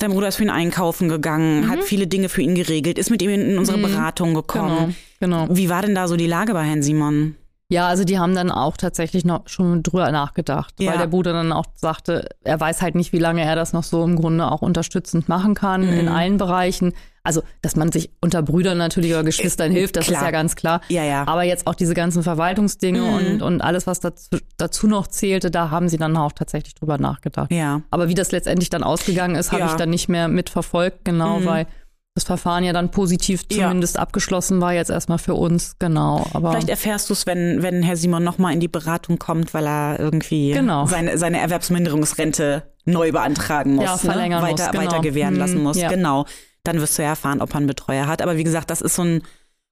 [0.00, 1.70] sein Bruder ist für ihn einkaufen gegangen, mhm.
[1.70, 3.82] hat viele Dinge für ihn geregelt, ist mit ihm in unsere mhm.
[3.82, 4.96] Beratung gekommen.
[5.20, 5.56] Genau, genau.
[5.56, 7.36] Wie war denn da so die Lage bei Herrn Simon?
[7.72, 10.90] Ja, also die haben dann auch tatsächlich noch schon drüber nachgedacht, ja.
[10.90, 13.82] weil der Bruder dann auch sagte, er weiß halt nicht, wie lange er das noch
[13.82, 15.92] so im Grunde auch unterstützend machen kann mhm.
[16.00, 16.92] in allen Bereichen.
[17.24, 20.20] Also, dass man sich unter Brüdern natürlich oder Geschwistern äh, hilft, das klar.
[20.20, 20.80] ist ja ganz klar.
[20.88, 21.22] Ja, ja.
[21.26, 23.14] Aber jetzt auch diese ganzen Verwaltungsdinge mhm.
[23.14, 26.98] und, und alles, was dazu, dazu noch zählte, da haben sie dann auch tatsächlich drüber
[26.98, 27.52] nachgedacht.
[27.52, 27.82] Ja.
[27.90, 29.66] Aber wie das letztendlich dann ausgegangen ist, habe ja.
[29.68, 31.46] ich dann nicht mehr mitverfolgt, genau, mhm.
[31.46, 31.66] weil
[32.14, 34.02] das Verfahren ja dann positiv zumindest ja.
[34.02, 36.26] abgeschlossen war, jetzt erstmal für uns, genau.
[36.34, 39.66] Aber Vielleicht erfährst du es, wenn, wenn Herr Simon nochmal in die Beratung kommt, weil
[39.66, 40.86] er irgendwie genau.
[40.86, 43.98] seine, seine Erwerbsminderungsrente neu beantragen muss, ja, ne?
[43.98, 44.50] verlängern ne?
[44.50, 44.84] weiter, muss, genau.
[44.84, 45.78] weiter gewähren lassen hm, muss.
[45.78, 45.88] Ja.
[45.88, 46.26] Genau
[46.64, 48.22] dann wirst du ja erfahren, ob er einen Betreuer hat.
[48.22, 49.22] Aber wie gesagt, das ist so ein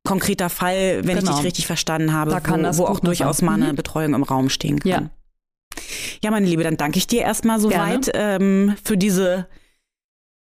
[0.05, 1.31] konkreter Fall, wenn genau.
[1.31, 3.77] ich dich richtig verstanden habe, wo, wo auch durchaus mal eine mhm.
[3.77, 4.91] Betreuung im Raum stehen kann.
[4.91, 5.11] Ja.
[6.23, 9.47] Ja, meine Liebe, dann danke ich dir erstmal soweit ähm, für diese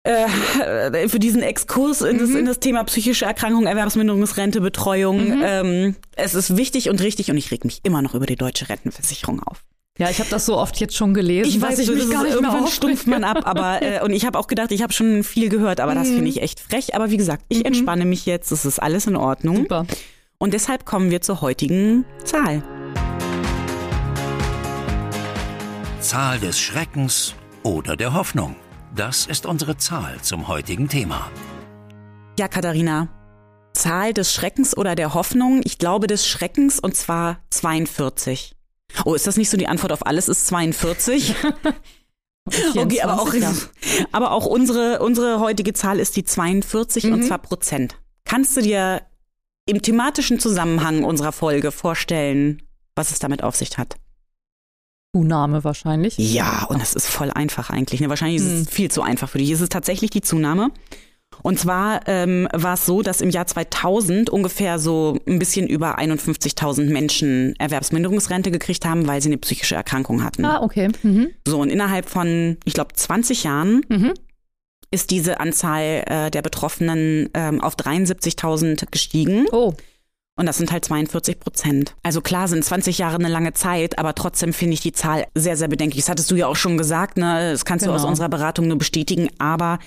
[0.04, 2.38] äh, für diesen Exkurs in, das, mhm.
[2.38, 5.36] in das Thema psychische Erkrankung, Erwerbsminderungsrente, Betreuung.
[5.36, 5.42] Mhm.
[5.44, 8.68] Ähm, es ist wichtig und richtig und ich reg mich immer noch über die deutsche
[8.68, 9.64] Rentenversicherung auf.
[9.98, 11.48] Ja, ich habe das so oft jetzt schon gelesen.
[11.48, 14.38] Ich weiß, ich mich gar nicht irgendwann stumpft man ab, aber äh, und ich habe
[14.38, 16.28] auch gedacht, ich habe schon viel gehört, aber das finde mhm.
[16.28, 16.94] ich echt frech.
[16.94, 17.66] Aber wie gesagt, ich mhm.
[17.66, 19.56] entspanne mich jetzt, es ist alles in Ordnung.
[19.56, 19.86] Super.
[20.38, 22.62] Und deshalb kommen wir zur heutigen Zahl.
[26.00, 27.34] Zahl des Schreckens
[27.64, 28.54] oder der Hoffnung.
[28.98, 31.30] Das ist unsere Zahl zum heutigen Thema.
[32.36, 33.06] Ja, Katharina,
[33.72, 35.60] Zahl des Schreckens oder der Hoffnung?
[35.62, 38.56] Ich glaube des Schreckens und zwar 42.
[39.04, 41.32] Oh, ist das nicht so die Antwort auf alles ist 42?
[42.76, 43.32] okay, aber auch,
[44.10, 47.12] aber auch unsere, unsere heutige Zahl ist die 42 mhm.
[47.12, 48.00] und zwar Prozent.
[48.24, 49.02] Kannst du dir
[49.66, 52.62] im thematischen Zusammenhang unserer Folge vorstellen,
[52.96, 53.94] was es damit auf sich hat?
[55.14, 56.18] Zunahme wahrscheinlich.
[56.18, 58.00] Ja, und das ist voll einfach eigentlich.
[58.00, 58.08] Ne?
[58.08, 58.66] Wahrscheinlich ist es hm.
[58.66, 59.50] viel zu einfach für dich.
[59.50, 60.70] Es ist tatsächlich die Zunahme.
[61.42, 65.98] Und zwar ähm, war es so, dass im Jahr 2000 ungefähr so ein bisschen über
[65.98, 70.44] 51.000 Menschen Erwerbsminderungsrente gekriegt haben, weil sie eine psychische Erkrankung hatten.
[70.44, 70.88] Ah, okay.
[71.02, 71.30] Mhm.
[71.46, 74.14] So, und innerhalb von, ich glaube, 20 Jahren mhm.
[74.90, 79.46] ist diese Anzahl äh, der Betroffenen ähm, auf 73.000 gestiegen.
[79.52, 79.74] Oh.
[80.38, 81.96] Und das sind halt 42 Prozent.
[82.04, 85.56] Also klar sind 20 Jahre eine lange Zeit, aber trotzdem finde ich die Zahl sehr,
[85.56, 86.04] sehr bedenklich.
[86.04, 87.50] Das hattest du ja auch schon gesagt, ne?
[87.50, 87.92] Das kannst genau.
[87.92, 88.10] du aus genau.
[88.10, 89.80] unserer Beratung nur bestätigen, aber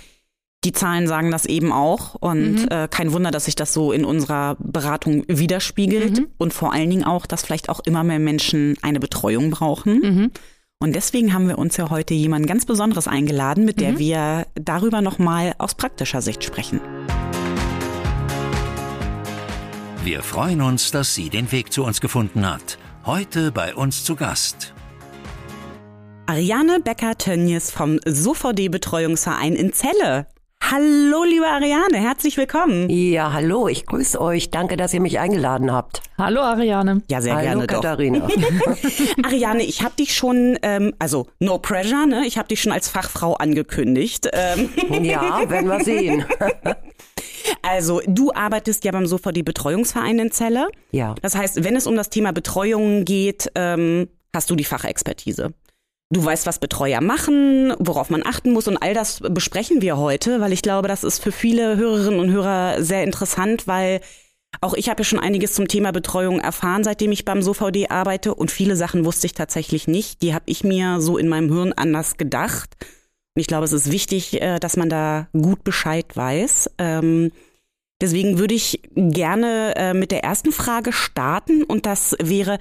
[0.66, 2.68] die Zahlen sagen das eben auch und mhm.
[2.70, 6.28] äh, kein Wunder, dass sich das so in unserer Beratung widerspiegelt mhm.
[6.38, 10.00] und vor allen Dingen auch, dass vielleicht auch immer mehr Menschen eine Betreuung brauchen.
[10.00, 10.32] Mhm.
[10.80, 14.00] Und deswegen haben wir uns ja heute jemand ganz Besonderes eingeladen, mit der mhm.
[14.00, 16.82] wir darüber nochmal aus praktischer Sicht sprechen.
[20.04, 22.80] Wir freuen uns, dass sie den Weg zu uns gefunden hat.
[23.06, 24.74] Heute bei uns zu Gast.
[26.26, 30.26] Ariane Becker-Tönjes vom SOVD-Betreuungsverein in Celle.
[30.62, 32.90] Hallo, liebe Ariane, herzlich willkommen.
[32.90, 34.52] Ja, hallo, ich grüße euch.
[34.52, 36.02] Danke, dass ihr mich eingeladen habt.
[36.18, 37.02] Hallo, Ariane.
[37.10, 38.28] Ja, sehr hallo, gerne Katharina.
[39.24, 42.26] Ariane, ich habe dich schon, ähm, also no pressure, ne?
[42.26, 44.30] Ich habe dich schon als Fachfrau angekündigt.
[44.32, 44.70] Ähm.
[45.04, 46.26] Ja, werden wir sehen.
[47.64, 50.68] Also, du arbeitest ja beim SOVD Betreuungsverein in Celle.
[50.92, 51.16] Ja.
[51.22, 55.54] Das heißt, wenn es um das Thema Betreuung geht, ähm, hast du die Fachexpertise.
[56.14, 60.42] Du weißt, was Betreuer machen, worauf man achten muss und all das besprechen wir heute,
[60.42, 64.02] weil ich glaube, das ist für viele Hörerinnen und Hörer sehr interessant, weil
[64.60, 68.36] auch ich habe ja schon einiges zum Thema Betreuung erfahren, seitdem ich beim SOVD arbeite
[68.36, 70.22] und viele Sachen wusste ich tatsächlich nicht.
[70.22, 72.76] Die habe ich mir so in meinem Hirn anders gedacht.
[73.34, 76.72] Und ich glaube, es ist wichtig, äh, dass man da gut Bescheid weiß.
[76.78, 77.32] Ähm,
[78.02, 82.60] deswegen würde ich gerne äh, mit der ersten Frage starten und das wäre,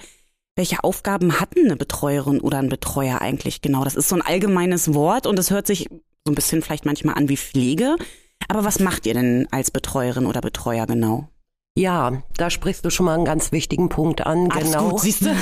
[0.61, 3.83] welche Aufgaben hatten eine Betreuerin oder ein Betreuer eigentlich genau?
[3.83, 7.15] Das ist so ein allgemeines Wort und es hört sich so ein bisschen vielleicht manchmal
[7.15, 7.97] an wie Pflege.
[8.47, 11.31] Aber was macht ihr denn als Betreuerin oder Betreuer genau?
[11.79, 14.51] Ja, da sprichst du schon mal einen ganz wichtigen Punkt an.
[14.51, 15.35] Alles genau, gut, siehst du?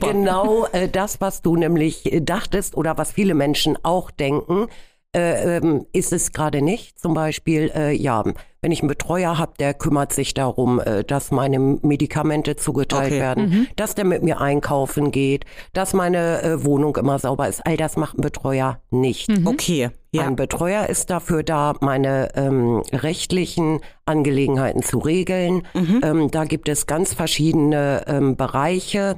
[0.00, 4.68] genau äh, das, was du nämlich äh, dachtest oder was viele Menschen auch denken,
[5.14, 6.98] äh, ähm, ist es gerade nicht.
[6.98, 8.24] Zum Beispiel, äh, ja,
[8.62, 13.20] wenn ich einen Betreuer habe, der kümmert sich darum, äh, dass meine Medikamente zugeteilt okay.
[13.20, 13.66] werden, mhm.
[13.76, 17.66] dass der mit mir einkaufen geht, dass meine äh, Wohnung immer sauber ist.
[17.66, 19.28] All das macht ein Betreuer nicht.
[19.28, 19.46] Mhm.
[19.46, 19.90] Okay.
[20.12, 20.22] Ja.
[20.22, 25.66] Ein Betreuer ist dafür da, meine ähm, rechtlichen Angelegenheiten zu regeln.
[25.74, 26.00] Mhm.
[26.02, 29.16] Ähm, da gibt es ganz verschiedene ähm, Bereiche.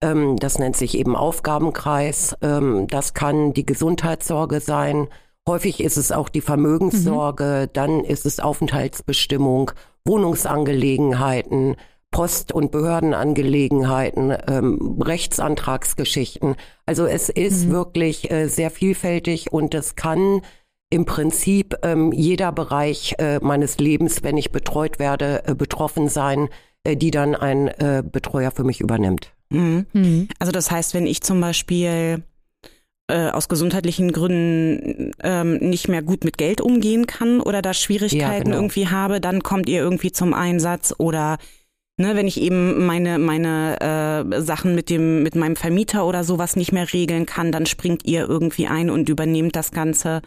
[0.00, 2.36] Ähm, das nennt sich eben Aufgabenkreis.
[2.42, 5.08] Ähm, das kann die Gesundheitssorge sein.
[5.48, 7.72] Häufig ist es auch die Vermögenssorge, mhm.
[7.72, 9.70] dann ist es Aufenthaltsbestimmung,
[10.04, 11.76] Wohnungsangelegenheiten,
[12.10, 16.56] Post- und Behördenangelegenheiten, ähm, Rechtsantragsgeschichten.
[16.84, 17.72] Also es ist mhm.
[17.72, 20.42] wirklich äh, sehr vielfältig und es kann
[20.90, 26.48] im Prinzip ähm, jeder Bereich äh, meines Lebens, wenn ich betreut werde, äh, betroffen sein,
[26.84, 29.32] äh, die dann ein äh, Betreuer für mich übernimmt.
[29.50, 29.86] Mhm.
[29.92, 30.28] Mhm.
[30.38, 32.24] Also das heißt, wenn ich zum Beispiel
[33.08, 38.20] äh, aus gesundheitlichen Gründen ähm, nicht mehr gut mit Geld umgehen kann oder da Schwierigkeiten
[38.22, 38.56] ja, genau.
[38.56, 41.38] irgendwie habe, dann kommt ihr irgendwie zum Einsatz oder
[41.98, 46.54] Ne, wenn ich eben meine meine äh, Sachen mit dem mit meinem Vermieter oder sowas
[46.54, 50.20] nicht mehr regeln kann, dann springt ihr irgendwie ein und übernehmt das Ganze.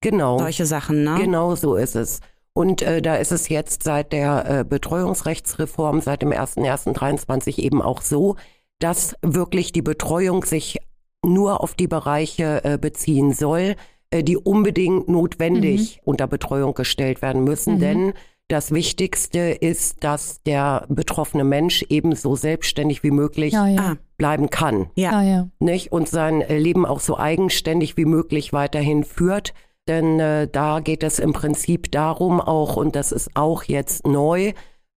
[0.00, 0.38] Genau.
[0.38, 1.14] Solche Sachen, ne?
[1.20, 2.18] Genau so ist es.
[2.54, 8.02] Und äh, da ist es jetzt seit der äh, Betreuungsrechtsreform, seit dem 01.01.23 eben auch
[8.02, 8.34] so,
[8.80, 10.80] dass wirklich die Betreuung sich
[11.24, 13.76] nur auf die Bereiche äh, beziehen soll,
[14.10, 16.02] äh, die unbedingt notwendig mhm.
[16.04, 17.76] unter Betreuung gestellt werden müssen.
[17.76, 17.80] Mhm.
[17.80, 18.12] Denn
[18.48, 23.96] das Wichtigste ist, dass der betroffene Mensch ebenso selbstständig wie möglich ja, ja.
[24.18, 24.90] bleiben kann.
[24.94, 25.22] Ja.
[25.22, 25.48] ja.
[25.58, 25.92] Nicht?
[25.92, 29.54] Und sein äh, Leben auch so eigenständig wie möglich weiterhin führt.
[29.88, 34.52] Denn äh, da geht es im Prinzip darum auch, und das ist auch jetzt neu,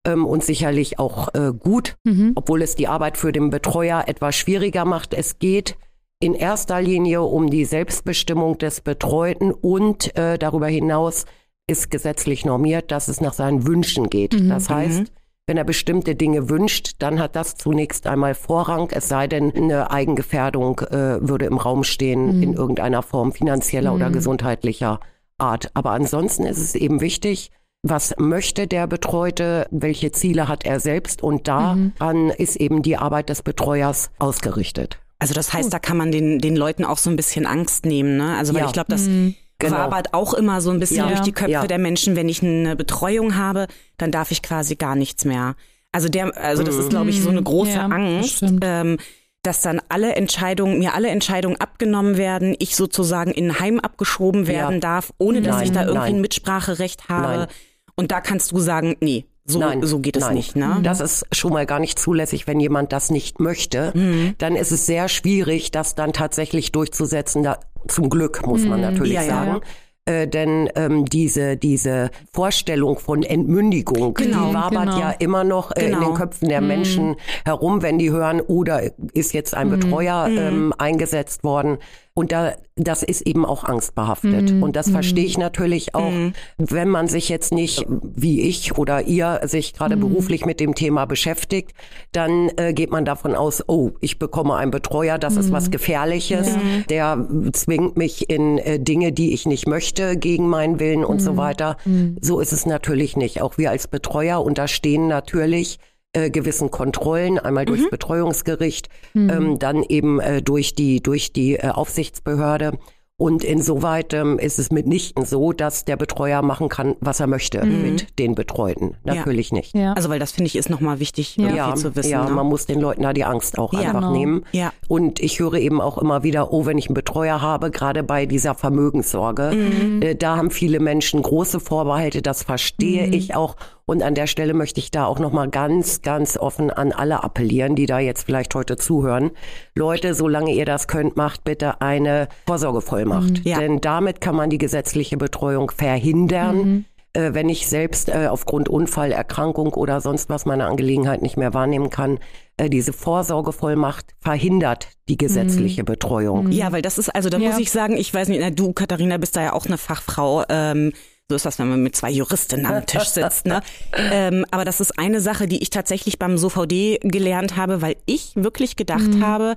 [0.06, 2.32] ähm, und sicherlich auch äh, gut, mhm.
[2.34, 5.12] obwohl es die Arbeit für den Betreuer etwas schwieriger macht.
[5.12, 5.76] Es geht
[6.20, 11.26] in erster Linie um die Selbstbestimmung des Betreuten und äh, darüber hinaus
[11.66, 14.34] ist gesetzlich normiert, dass es nach seinen Wünschen geht.
[14.34, 14.48] Mhm.
[14.48, 15.08] Das heißt, mhm.
[15.46, 19.90] wenn er bestimmte Dinge wünscht, dann hat das zunächst einmal Vorrang, es sei denn, eine
[19.90, 22.42] Eigengefährdung äh, würde im Raum stehen mhm.
[22.42, 24.14] in irgendeiner Form finanzieller oder mhm.
[24.14, 25.00] gesundheitlicher
[25.38, 25.70] Art.
[25.74, 27.50] Aber ansonsten ist es eben wichtig,
[27.82, 32.32] was möchte der Betreute, welche Ziele hat er selbst und daran mhm.
[32.38, 34.98] ist eben die Arbeit des Betreuers ausgerichtet.
[35.18, 38.16] Also das heißt, da kann man den, den Leuten auch so ein bisschen Angst nehmen,
[38.16, 38.36] ne?
[38.36, 38.66] Also weil ja.
[38.66, 39.34] ich glaube, das mhm.
[39.58, 39.76] Genau.
[39.76, 41.08] wabert auch immer so ein bisschen ja.
[41.08, 41.66] durch die Köpfe ja.
[41.66, 45.54] der Menschen, wenn ich eine Betreuung habe, dann darf ich quasi gar nichts mehr.
[45.92, 47.44] Also der, also das ist, glaube ich, so eine mhm.
[47.44, 48.98] große ja, Angst, ähm,
[49.42, 54.46] dass dann alle Entscheidungen, mir alle Entscheidungen abgenommen werden, ich sozusagen in ein Heim abgeschoben
[54.46, 56.14] werden darf, ohne dass ich da irgendwie nein.
[56.16, 57.38] ein Mitspracherecht habe.
[57.38, 57.46] Nein.
[57.94, 60.34] Und da kannst du sagen, nee, so, nein, so geht es nein.
[60.34, 60.56] nicht.
[60.56, 60.78] Ne?
[60.82, 63.92] Das ist schon mal gar nicht zulässig, wenn jemand das nicht möchte.
[63.94, 64.34] Mhm.
[64.38, 67.44] Dann ist es sehr schwierig, das dann tatsächlich durchzusetzen.
[67.44, 68.86] Da, zum Glück, muss man mhm.
[68.86, 69.60] natürlich ja, sagen.
[70.08, 70.12] Ja.
[70.12, 74.98] Äh, denn ähm, diese diese Vorstellung von Entmündigung, genau, die wabert genau.
[75.00, 75.86] ja immer noch äh, genau.
[75.86, 76.14] in den genau.
[76.14, 76.66] Köpfen der mhm.
[76.68, 78.82] Menschen herum, wenn die hören, oder
[79.14, 79.80] ist jetzt ein mhm.
[79.80, 80.38] Betreuer mhm.
[80.38, 81.78] ähm, eingesetzt worden.
[82.16, 84.50] Und da, das ist eben auch angstbehaftet.
[84.50, 84.62] Mhm.
[84.62, 86.32] Und das verstehe ich natürlich auch, mhm.
[86.56, 90.00] wenn man sich jetzt nicht, wie ich oder ihr, sich gerade mhm.
[90.00, 91.72] beruflich mit dem Thema beschäftigt,
[92.12, 96.48] dann äh, geht man davon aus, oh, ich bekomme einen Betreuer, das ist was Gefährliches,
[96.48, 96.60] ja.
[96.88, 101.36] der zwingt mich in äh, Dinge, die ich nicht möchte, gegen meinen Willen und so
[101.36, 101.76] weiter.
[102.22, 103.42] So ist es natürlich nicht.
[103.42, 105.78] Auch wir als Betreuer unterstehen natürlich
[106.12, 107.90] äh, gewissen Kontrollen, einmal durchs mhm.
[107.90, 109.30] Betreuungsgericht, mhm.
[109.30, 112.78] ähm, dann eben äh, durch die, durch die äh, Aufsichtsbehörde.
[113.18, 117.64] Und insoweit ähm, ist es mitnichten so, dass der Betreuer machen kann, was er möchte
[117.64, 117.80] mhm.
[117.80, 118.96] mit den Betreuten.
[119.04, 119.56] Natürlich ja.
[119.56, 119.74] nicht.
[119.74, 119.92] Ja.
[119.94, 121.74] Also weil das finde ich ist nochmal wichtig ja.
[121.76, 122.10] zu wissen.
[122.10, 122.32] Ja, ne?
[122.32, 124.12] man muss den Leuten da die Angst auch einfach genau.
[124.12, 124.44] nehmen.
[124.52, 124.70] Ja.
[124.86, 128.26] Und ich höre eben auch immer wieder, oh, wenn ich einen Betreuer habe, gerade bei
[128.26, 130.02] dieser Vermögenssorge, mhm.
[130.02, 133.12] äh, da haben viele Menschen große Vorbehalte, das verstehe mhm.
[133.14, 133.56] ich auch.
[133.88, 137.76] Und an der Stelle möchte ich da auch nochmal ganz, ganz offen an alle appellieren,
[137.76, 139.30] die da jetzt vielleicht heute zuhören.
[139.76, 143.30] Leute, solange ihr das könnt, macht bitte eine Vorsorgevollmacht.
[143.30, 143.60] Mhm, ja.
[143.60, 146.56] Denn damit kann man die gesetzliche Betreuung verhindern.
[146.56, 151.38] Mhm äh, wenn ich selbst äh, aufgrund Unfall, Erkrankung oder sonst was meine Angelegenheit nicht
[151.38, 152.18] mehr wahrnehmen kann,
[152.58, 155.86] äh, diese Vorsorgevollmacht verhindert die gesetzliche mhm.
[155.86, 156.52] Betreuung.
[156.52, 157.48] Ja, weil das ist, also da ja.
[157.48, 160.44] muss ich sagen, ich weiß nicht, na, du, Katharina, bist da ja auch eine Fachfrau.
[160.50, 160.92] Ähm,
[161.28, 163.46] so ist das, wenn man mit zwei Juristinnen am Tisch sitzt.
[163.46, 163.60] Ne?
[163.94, 168.32] ähm, aber das ist eine Sache, die ich tatsächlich beim SOVD gelernt habe, weil ich
[168.36, 169.26] wirklich gedacht mhm.
[169.26, 169.56] habe,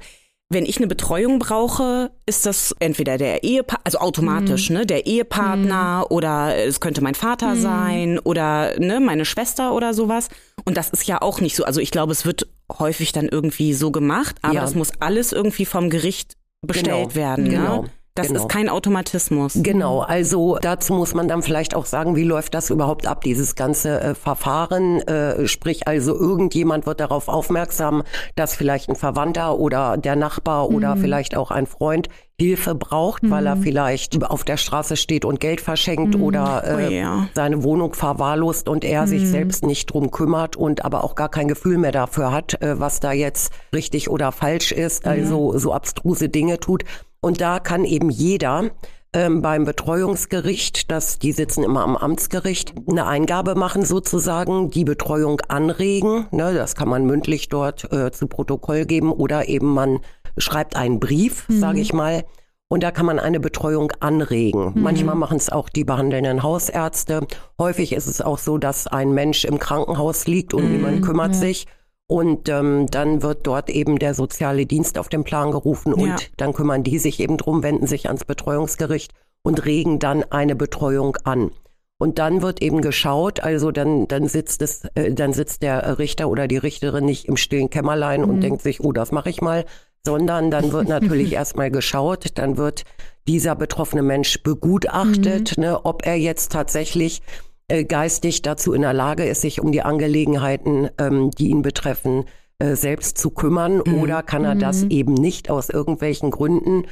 [0.52, 4.78] wenn ich eine Betreuung brauche, ist das entweder der Ehepartner, also automatisch, mhm.
[4.78, 6.16] ne, der Ehepartner mhm.
[6.16, 7.62] oder es könnte mein Vater mhm.
[7.62, 10.30] sein oder ne, meine Schwester oder sowas.
[10.66, 11.66] Und das ist ja auch nicht so.
[11.66, 12.48] Also ich glaube, es wird
[12.80, 14.62] häufig dann irgendwie so gemacht, aber ja.
[14.62, 16.34] das muss alles irgendwie vom Gericht
[16.66, 17.16] bestellt genau.
[17.16, 17.48] werden.
[17.48, 17.90] Ne?
[18.16, 18.42] Das genau.
[18.42, 19.54] ist kein Automatismus.
[19.56, 23.56] Genau, also dazu muss man dann vielleicht auch sagen, wie läuft das überhaupt ab, dieses
[23.56, 25.00] ganze äh, Verfahren?
[25.02, 28.04] Äh, sprich also, irgendjemand wird darauf aufmerksam,
[28.36, 30.76] dass vielleicht ein Verwandter oder der Nachbar mhm.
[30.76, 32.10] oder vielleicht auch ein Freund
[32.40, 33.32] Hilfe braucht, mhm.
[33.32, 33.64] weil er mhm.
[33.64, 36.24] vielleicht auf der Straße steht und Geld verschenkt mhm.
[36.24, 37.30] oder äh, oh, ja.
[37.36, 39.32] seine Wohnung verwahrlost und er sich mhm.
[39.32, 43.00] selbst nicht drum kümmert und aber auch gar kein Gefühl mehr dafür hat, äh, was
[43.00, 46.84] da jetzt richtig oder falsch ist, also so abstruse Dinge tut.
[47.22, 48.72] Und da kann eben jeder
[49.12, 55.42] ähm, beim Betreuungsgericht, das, die sitzen immer am Amtsgericht, eine Eingabe machen sozusagen, die Betreuung
[55.48, 56.28] anregen.
[56.32, 60.00] Ne, das kann man mündlich dort äh, zu Protokoll geben oder eben man
[60.40, 61.60] schreibt einen Brief, mhm.
[61.60, 62.24] sage ich mal.
[62.72, 64.74] Und da kann man eine Betreuung anregen.
[64.74, 64.82] Mhm.
[64.82, 67.26] Manchmal machen es auch die behandelnden Hausärzte.
[67.58, 70.72] Häufig ist es auch so, dass ein Mensch im Krankenhaus liegt und mhm.
[70.72, 71.40] niemand kümmert ja.
[71.40, 71.68] sich.
[72.08, 76.16] Und ähm, dann wird dort eben der soziale Dienst auf den Plan gerufen und ja.
[76.38, 79.14] dann kümmern die sich eben drum, wenden sich ans Betreuungsgericht
[79.44, 81.52] und regen dann eine Betreuung an.
[82.00, 86.30] Und dann wird eben geschaut, also dann, dann sitzt es, äh, dann sitzt der Richter
[86.30, 88.30] oder die Richterin nicht im stillen Kämmerlein mhm.
[88.30, 89.66] und denkt sich, oh, das mache ich mal,
[90.10, 92.84] sondern dann wird natürlich erstmal geschaut, dann wird
[93.28, 95.64] dieser betroffene Mensch begutachtet, mhm.
[95.64, 97.22] ne, ob er jetzt tatsächlich
[97.68, 102.26] äh, geistig dazu in der Lage ist, sich um die Angelegenheiten, ähm, die ihn betreffen,
[102.58, 104.02] äh, selbst zu kümmern mhm.
[104.02, 104.90] oder kann er das mhm.
[104.90, 106.86] eben nicht aus irgendwelchen Gründen.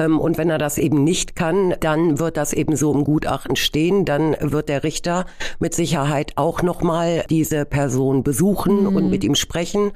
[0.00, 3.56] Ähm, und wenn er das eben nicht kann, dann wird das eben so im Gutachten
[3.56, 4.06] stehen.
[4.06, 5.26] Dann wird der Richter
[5.58, 8.96] mit Sicherheit auch nochmal diese Person besuchen mhm.
[8.96, 9.92] und mit ihm sprechen.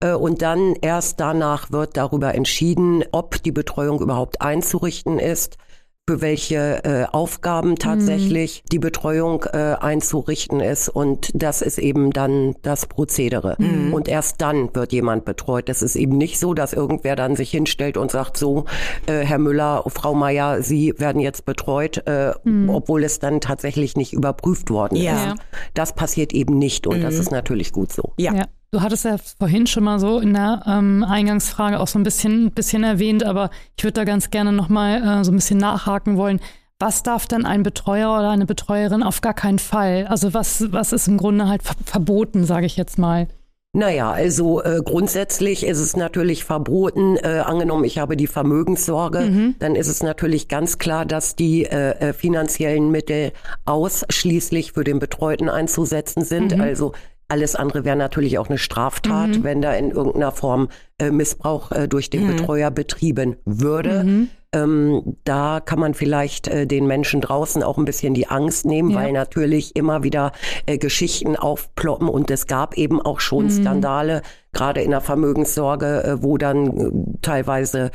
[0.00, 5.58] Äh, und dann erst danach wird darüber entschieden, ob die Betreuung überhaupt einzurichten ist
[6.08, 8.68] für welche äh, Aufgaben tatsächlich mhm.
[8.70, 10.88] die Betreuung äh, einzurichten ist.
[10.88, 13.56] Und das ist eben dann das Prozedere.
[13.58, 13.92] Mhm.
[13.92, 15.68] Und erst dann wird jemand betreut.
[15.68, 18.66] Das ist eben nicht so, dass irgendwer dann sich hinstellt und sagt, so,
[19.06, 22.70] äh, Herr Müller, Frau Meier, Sie werden jetzt betreut, äh, mhm.
[22.70, 25.32] obwohl es dann tatsächlich nicht überprüft worden ja.
[25.32, 25.40] ist.
[25.74, 27.20] Das passiert eben nicht und das mhm.
[27.20, 28.12] ist natürlich gut so.
[28.16, 28.32] ja.
[28.32, 28.44] ja.
[28.72, 32.50] Du hattest ja vorhin schon mal so in der ähm, Eingangsfrage auch so ein bisschen,
[32.50, 36.40] bisschen erwähnt, aber ich würde da ganz gerne nochmal äh, so ein bisschen nachhaken wollen.
[36.78, 40.06] Was darf denn ein Betreuer oder eine Betreuerin auf gar keinen Fall?
[40.08, 43.28] Also was, was ist im Grunde halt verboten, sage ich jetzt mal?
[43.72, 49.54] Naja, also äh, grundsätzlich ist es natürlich verboten, äh, angenommen, ich habe die Vermögenssorge, mhm.
[49.58, 53.32] dann ist es natürlich ganz klar, dass die äh, äh finanziellen Mittel
[53.66, 56.54] ausschließlich für den Betreuten einzusetzen sind.
[56.54, 56.60] Mhm.
[56.62, 56.92] Also
[57.28, 59.44] alles andere wäre natürlich auch eine Straftat, mhm.
[59.44, 60.68] wenn da in irgendeiner Form
[60.98, 62.36] äh, Missbrauch äh, durch den mhm.
[62.36, 64.04] Betreuer betrieben würde.
[64.04, 64.28] Mhm.
[64.52, 68.90] Ähm, da kann man vielleicht äh, den Menschen draußen auch ein bisschen die Angst nehmen,
[68.90, 68.96] ja.
[68.96, 70.32] weil natürlich immer wieder
[70.66, 73.50] äh, Geschichten aufploppen und es gab eben auch schon mhm.
[73.50, 74.22] Skandale,
[74.52, 77.90] gerade in der Vermögenssorge, äh, wo dann äh, teilweise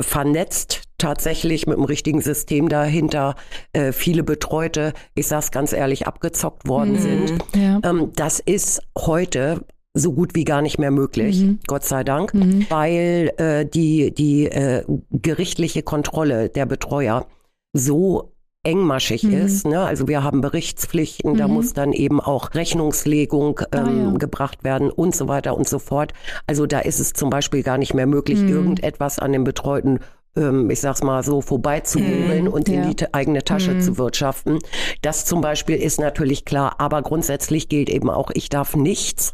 [0.00, 3.34] vernetzt tatsächlich mit dem richtigen System dahinter
[3.72, 6.98] äh, viele Betreute, ich sag's ganz ehrlich, abgezockt worden mhm.
[6.98, 7.38] sind.
[7.54, 7.80] Ja.
[7.84, 11.58] Ähm, das ist heute so gut wie gar nicht mehr möglich, mhm.
[11.66, 12.66] Gott sei Dank, mhm.
[12.68, 17.26] weil äh, die, die äh, gerichtliche Kontrolle der Betreuer
[17.72, 18.32] so
[18.66, 19.32] engmaschig mhm.
[19.32, 19.66] ist.
[19.66, 19.80] Ne?
[19.80, 21.36] Also wir haben Berichtspflichten, mhm.
[21.38, 24.18] da muss dann eben auch Rechnungslegung ähm, ah, ja.
[24.18, 26.12] gebracht werden und so weiter und so fort.
[26.46, 28.48] Also da ist es zum Beispiel gar nicht mehr möglich, mhm.
[28.48, 30.00] irgendetwas an den Betreuten
[30.36, 32.82] ich sag's mal so, vorbeizumogeln mhm, und ja.
[32.82, 33.80] in die eigene Tasche mhm.
[33.80, 34.58] zu wirtschaften.
[35.02, 39.32] Das zum Beispiel ist natürlich klar, aber grundsätzlich gilt eben auch, ich darf nichts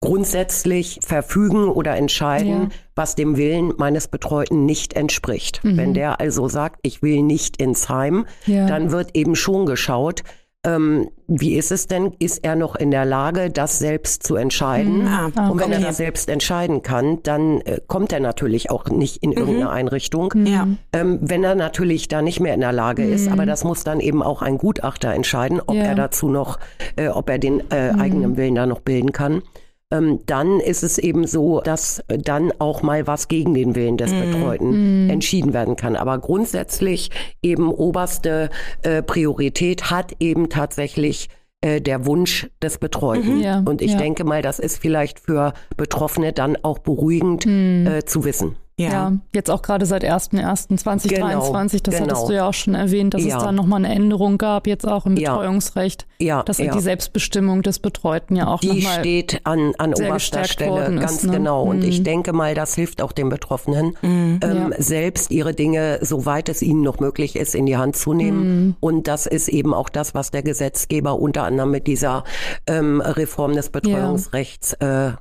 [0.00, 2.68] grundsätzlich verfügen oder entscheiden, ja.
[2.94, 5.62] was dem Willen meines Betreuten nicht entspricht.
[5.62, 5.76] Mhm.
[5.76, 8.66] Wenn der also sagt, ich will nicht ins Heim, ja.
[8.66, 10.22] dann wird eben schon geschaut,
[10.66, 12.12] ähm, wie ist es denn?
[12.18, 15.02] Ist er noch in der Lage, das selbst zu entscheiden?
[15.02, 15.32] Mhm.
[15.36, 19.22] Ah, und wenn er das selbst entscheiden kann, dann äh, kommt er natürlich auch nicht
[19.22, 19.36] in mhm.
[19.36, 20.34] irgendeine Einrichtung.
[20.44, 20.68] Ja.
[20.92, 23.32] Ähm, wenn er natürlich da nicht mehr in der Lage ist, mhm.
[23.32, 25.82] aber das muss dann eben auch ein Gutachter entscheiden, ob ja.
[25.84, 26.58] er dazu noch,
[26.96, 28.00] äh, ob er den äh, mhm.
[28.00, 29.42] eigenen Willen da noch bilden kann
[29.90, 34.12] ähm, dann ist es eben so, dass dann auch mal was gegen den Willen des
[34.12, 34.20] mhm.
[34.20, 35.10] Betreuten mm.
[35.10, 35.96] entschieden werden kann.
[35.96, 37.10] Aber grundsätzlich
[37.42, 38.50] eben oberste
[38.82, 41.28] äh, Priorität hat eben tatsächlich
[41.60, 43.36] äh, der Wunsch des Betreuten.
[43.36, 43.98] Mhm, ja, Und ich ja.
[43.98, 47.86] denke mal, das ist vielleicht für Betroffene dann auch beruhigend mm.
[47.86, 48.56] äh, zu wissen.
[48.80, 48.90] Ja.
[48.90, 49.12] ja.
[49.34, 52.00] jetzt auch gerade seit 1.1.2023, genau, das genau.
[52.00, 53.36] hattest du ja auch schon erwähnt, dass ja.
[53.36, 56.42] es da nochmal eine Änderung gab, jetzt auch im Betreuungsrecht, ja.
[56.42, 56.72] dass ja.
[56.72, 61.32] die Selbstbestimmung des Betreuten ja auch Die steht an, an oberster Stelle, ganz ist, ne?
[61.32, 61.62] genau.
[61.62, 61.88] Und mhm.
[61.88, 64.40] ich denke mal, das hilft auch den Betroffenen, mhm.
[64.42, 68.66] ähm, selbst ihre Dinge, soweit es ihnen noch möglich ist, in die Hand zu nehmen.
[68.66, 68.76] Mhm.
[68.80, 72.24] Und das ist eben auch das, was der Gesetzgeber unter anderem mit dieser
[72.66, 75.12] ähm, Reform des Betreuungsrechts äh,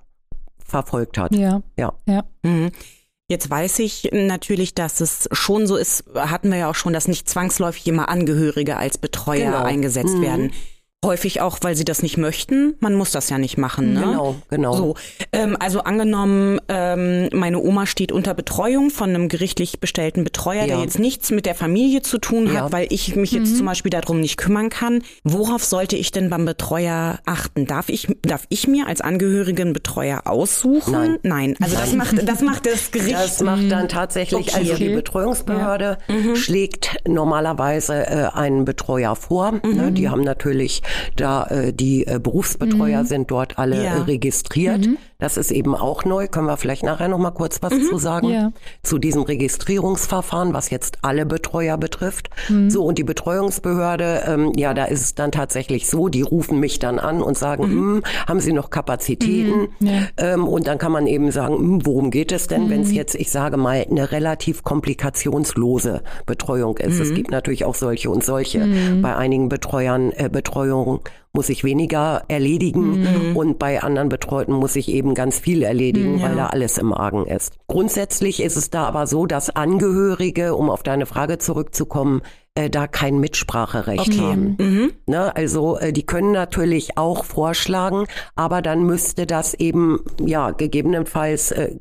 [0.70, 1.36] verfolgt hat.
[1.36, 1.62] Ja.
[1.78, 1.94] Ja.
[2.06, 2.24] ja.
[3.30, 7.08] Jetzt weiß ich natürlich, dass es schon so ist, hatten wir ja auch schon, dass
[7.08, 9.64] nicht zwangsläufig immer Angehörige als Betreuer genau.
[9.64, 10.22] eingesetzt mhm.
[10.24, 10.52] werden.
[11.06, 12.76] Häufig auch, weil sie das nicht möchten.
[12.82, 13.94] Man muss das ja nicht machen.
[13.94, 14.02] Ne?
[14.02, 14.76] Genau, genau.
[14.76, 14.96] So,
[15.32, 20.68] ähm, also angenommen, ähm, meine Oma steht unter Betreuung von einem gerichtlich bestellten Betreuer, ja.
[20.68, 22.72] der jetzt nichts mit der Familie zu tun hat, ja.
[22.74, 23.56] weil ich mich jetzt mhm.
[23.56, 25.02] zum Beispiel darum nicht kümmern kann.
[25.24, 27.66] Worauf sollte ich denn beim Betreuer achten?
[27.66, 30.92] Darf ich, darf ich mir als Angehörigen Betreuer aussuchen?
[30.92, 31.20] Nein.
[31.24, 31.56] Nein.
[31.62, 31.86] Also Nein.
[31.86, 33.14] das macht, das macht das Gericht.
[33.14, 34.60] Das macht dann tatsächlich, okay.
[34.60, 36.14] also die Betreuungsbehörde ja.
[36.14, 36.36] mhm.
[36.36, 39.54] schlägt normalerweise äh, einen Betreuer vor.
[39.64, 39.76] Mhm.
[39.78, 39.92] Ne?
[39.94, 40.82] Die haben natürlich
[41.16, 43.08] da äh, die äh, Berufsbetreuer mhm.
[43.08, 44.04] sind dort alle ja.
[44.04, 44.86] registriert.
[44.86, 44.98] Mhm.
[45.20, 46.28] Das ist eben auch neu.
[46.28, 47.84] Können wir vielleicht nachher noch mal kurz was mhm.
[47.84, 48.52] zu sagen ja.
[48.84, 52.30] zu diesem Registrierungsverfahren, was jetzt alle Betreuer betrifft.
[52.50, 52.70] Mhm.
[52.70, 56.80] So und die Betreuungsbehörde, ähm, ja, da ist es dann tatsächlich so, die rufen mich
[56.80, 57.80] dann an und sagen, mhm.
[57.80, 59.70] Hm, haben Sie noch Kapazitäten?
[59.80, 59.88] Mhm.
[59.88, 60.02] Ja.
[60.18, 63.16] Ähm, und dann kann man eben sagen, hm, worum geht es denn, wenn es jetzt,
[63.16, 67.00] ich sage mal, eine relativ komplikationslose Betreuung ist.
[67.00, 68.68] Es gibt natürlich auch solche und solche.
[69.02, 71.02] Bei einigen Betreuern äh, Betreuung Ernährung
[71.34, 73.38] muss ich weniger erledigen mhm.
[73.38, 76.30] und bei anderen Betreuten muss ich eben ganz viel erledigen, mhm, ja.
[76.30, 77.54] weil da alles im Argen ist.
[77.68, 82.22] Grundsätzlich ist es da aber so, dass Angehörige, um auf deine Frage zurückzukommen,
[82.56, 84.20] äh, da kein Mitspracherecht okay.
[84.20, 84.56] haben.
[84.60, 84.92] Mhm.
[85.06, 91.52] Ne, also äh, die können natürlich auch vorschlagen, aber dann müsste das eben, ja, gegebenenfalls
[91.52, 91.76] äh,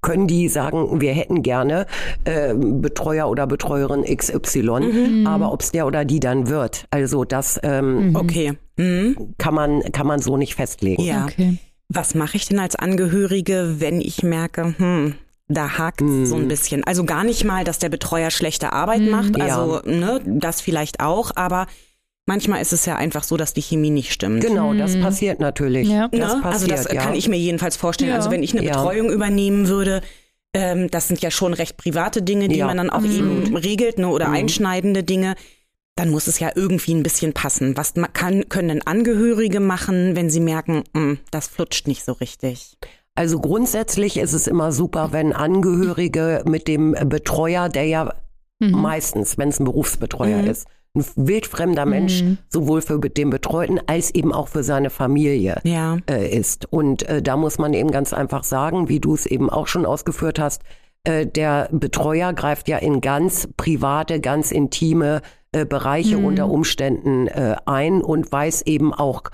[0.00, 1.86] können die sagen, wir hätten gerne
[2.24, 5.26] äh, Betreuer oder Betreuerin XY, mhm.
[5.26, 8.16] aber ob es der oder die dann wird, also das ähm, mhm.
[8.16, 8.52] okay.
[8.76, 9.34] Mhm.
[9.38, 11.02] kann man kann man so nicht festlegen.
[11.02, 11.24] Ja.
[11.24, 11.58] Okay.
[11.88, 15.14] Was mache ich denn als Angehörige, wenn ich merke, hm,
[15.54, 16.24] da hakt mm.
[16.24, 16.84] so ein bisschen.
[16.84, 19.08] Also gar nicht mal, dass der Betreuer schlechte Arbeit mm.
[19.08, 19.92] macht, also ja.
[19.92, 21.66] ne, das vielleicht auch, aber
[22.26, 24.42] manchmal ist es ja einfach so, dass die Chemie nicht stimmt.
[24.42, 25.02] Genau, das mm.
[25.02, 25.88] passiert natürlich.
[25.88, 26.08] Ja.
[26.08, 26.40] Das ne?
[26.42, 27.02] passiert, also das ja.
[27.02, 28.12] kann ich mir jedenfalls vorstellen.
[28.12, 30.02] Also wenn ich eine Betreuung übernehmen würde,
[30.54, 34.08] ähm, das sind ja schon recht private Dinge, die man dann auch eben regelt ne,
[34.08, 35.34] oder einschneidende Dinge
[35.94, 37.76] dann muss es ja irgendwie ein bisschen passen.
[37.76, 42.12] Was kann, können denn Angehörige machen, wenn sie merken, mh, hm, das flutscht nicht so
[42.12, 42.78] richtig?
[43.14, 48.14] Also grundsätzlich ist es immer super, wenn Angehörige mit dem Betreuer, der ja
[48.58, 48.70] mhm.
[48.70, 50.48] meistens, wenn es ein Berufsbetreuer mhm.
[50.48, 52.38] ist, ein wildfremder Mensch mhm.
[52.48, 55.98] sowohl für den Betreuten als eben auch für seine Familie ja.
[56.08, 56.70] äh, ist.
[56.70, 59.86] Und äh, da muss man eben ganz einfach sagen, wie du es eben auch schon
[59.86, 60.62] ausgeführt hast,
[61.04, 66.24] äh, der Betreuer greift ja in ganz private, ganz intime äh, Bereiche mhm.
[66.26, 69.24] unter Umständen äh, ein und weiß eben auch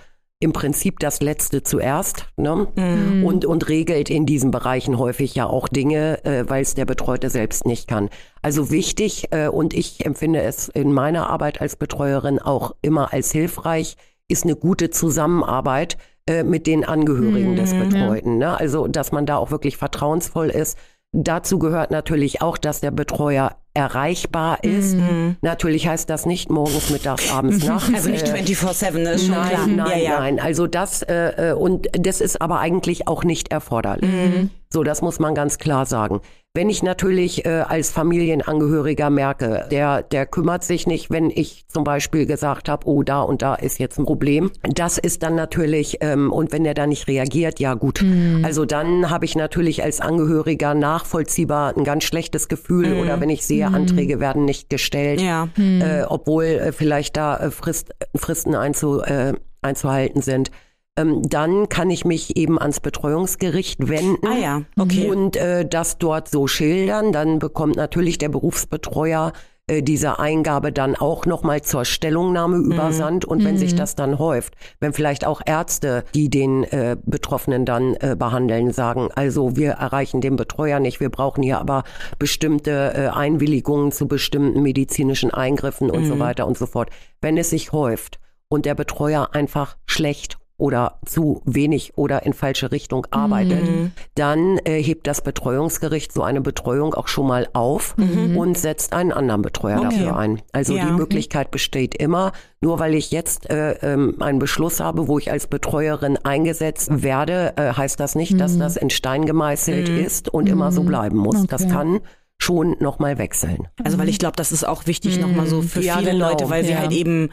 [0.41, 2.68] im Prinzip das Letzte zuerst ne?
[2.76, 3.24] Mhm.
[3.24, 7.28] und, und regelt in diesen Bereichen häufig ja auch Dinge, äh, weil es der Betreute
[7.28, 8.09] selbst nicht kann.
[8.41, 13.32] Also wichtig äh, und ich empfinde es in meiner Arbeit als Betreuerin auch immer als
[13.32, 13.97] hilfreich,
[14.28, 15.97] ist eine gute Zusammenarbeit
[16.28, 18.39] äh, mit den Angehörigen mhm, des Betreuten.
[18.39, 18.57] Ne?
[18.57, 20.78] Also dass man da auch wirklich vertrauensvoll ist.
[21.13, 24.97] Dazu gehört natürlich auch, dass der Betreuer erreichbar ist.
[24.97, 25.37] Mhm.
[25.41, 27.69] Natürlich heißt das nicht morgens, mittags, abends, mhm.
[27.69, 27.95] nachts.
[27.95, 29.67] Also nicht 24-7, äh, ist schon nein, klar.
[29.67, 30.19] Nein, ja, ja.
[30.21, 30.41] nein.
[30.41, 34.11] Also das, äh, äh, und das ist aber eigentlich auch nicht erforderlich.
[34.11, 34.51] Mhm.
[34.71, 36.21] So, das muss man ganz klar sagen.
[36.59, 41.85] Wenn ich natürlich äh, als Familienangehöriger merke, der, der kümmert sich nicht, wenn ich zum
[41.85, 44.51] Beispiel gesagt habe, oh, da und da ist jetzt ein Problem.
[44.63, 48.03] Das ist dann natürlich, ähm, und wenn der da nicht reagiert, ja gut.
[48.03, 48.45] Mhm.
[48.45, 53.01] Also dann habe ich natürlich als Angehöriger nachvollziehbar ein ganz schlechtes Gefühl mhm.
[53.03, 53.77] oder wenn ich sehe, mhm.
[53.77, 55.47] Anträge werden nicht gestellt, ja.
[55.57, 60.51] äh, obwohl äh, vielleicht da äh, Frist, Fristen einzu, äh, einzuhalten sind
[60.99, 65.09] ähm, dann kann ich mich eben ans Betreuungsgericht wenden ah ja, okay.
[65.09, 67.13] und äh, das dort so schildern.
[67.13, 69.33] Dann bekommt natürlich der Berufsbetreuer
[69.69, 72.73] äh, diese Eingabe dann auch nochmal zur Stellungnahme mhm.
[72.73, 73.25] übersandt.
[73.25, 73.59] Und wenn mhm.
[73.59, 78.73] sich das dann häuft, wenn vielleicht auch Ärzte, die den äh, Betroffenen dann äh, behandeln,
[78.73, 81.85] sagen, also wir erreichen den Betreuer nicht, wir brauchen hier aber
[82.19, 86.09] bestimmte äh, Einwilligungen zu bestimmten medizinischen Eingriffen und mhm.
[86.09, 86.91] so weiter und so fort.
[87.21, 88.19] Wenn es sich häuft
[88.49, 93.93] und der Betreuer einfach schlecht oder zu wenig oder in falsche Richtung arbeitet, mhm.
[94.17, 98.37] dann äh, hebt das Betreuungsgericht so eine Betreuung auch schon mal auf mhm.
[98.37, 99.91] und setzt einen anderen Betreuer okay.
[99.91, 100.43] dafür ein.
[100.53, 100.85] Also ja.
[100.85, 102.33] die Möglichkeit besteht immer.
[102.61, 107.53] Nur weil ich jetzt äh, ähm, einen Beschluss habe, wo ich als Betreuerin eingesetzt werde,
[107.57, 108.39] äh, heißt das nicht, mhm.
[108.39, 109.99] dass das in Stein gemeißelt mhm.
[109.99, 110.87] ist und immer so mhm.
[110.87, 111.37] bleiben muss.
[111.37, 111.47] Okay.
[111.51, 112.01] Das kann
[112.37, 113.69] schon nochmal wechseln.
[113.85, 115.23] Also weil ich glaube, das ist auch wichtig mhm.
[115.23, 116.31] nochmal so für ja, viele genau.
[116.31, 116.69] Leute, weil ja.
[116.69, 117.31] sie halt eben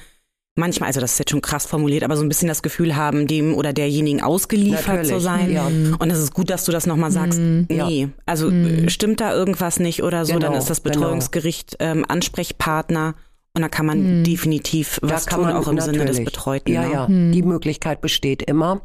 [0.55, 3.27] manchmal, also das ist jetzt schon krass formuliert, aber so ein bisschen das Gefühl haben,
[3.27, 5.51] dem oder derjenigen ausgeliefert Natürlich, zu sein.
[5.51, 5.67] Ja.
[5.67, 7.39] Und es ist gut, dass du das nochmal sagst.
[7.39, 7.67] Mhm.
[7.69, 8.09] Nee, ja.
[8.25, 8.89] also mhm.
[8.89, 10.95] stimmt da irgendwas nicht oder so, genau, dann ist das genau.
[10.95, 11.91] Betreuungsgericht genau.
[11.91, 13.15] ähm, Ansprechpartner.
[13.53, 14.23] Und da kann man mhm.
[14.25, 16.73] definitiv was tun, auch im Sinne des Betreuten.
[16.73, 16.91] Ja, ne?
[16.91, 17.31] ja, mhm.
[17.31, 18.81] die Möglichkeit besteht immer.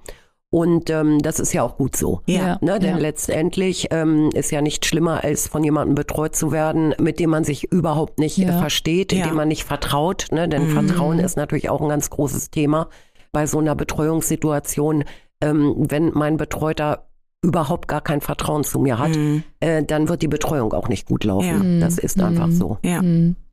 [0.53, 2.23] Und ähm, das ist ja auch gut so.
[2.27, 2.59] Ja.
[2.61, 2.81] Ne?
[2.81, 2.99] Denn ja.
[2.99, 7.45] letztendlich ähm, ist ja nicht schlimmer, als von jemandem betreut zu werden, mit dem man
[7.45, 8.59] sich überhaupt nicht ja.
[8.59, 9.29] versteht, ja.
[9.29, 10.27] dem man nicht vertraut.
[10.33, 10.49] Ne?
[10.49, 10.73] Denn mhm.
[10.73, 12.89] Vertrauen ist natürlich auch ein ganz großes Thema
[13.31, 15.05] bei so einer Betreuungssituation.
[15.41, 17.07] Ähm, wenn mein Betreuter
[17.43, 19.45] überhaupt gar kein Vertrauen zu mir hat, mhm.
[19.61, 21.81] äh, dann wird die Betreuung auch nicht gut laufen.
[21.81, 22.25] Das ist mhm.
[22.25, 22.79] einfach so.
[22.83, 23.01] Ja,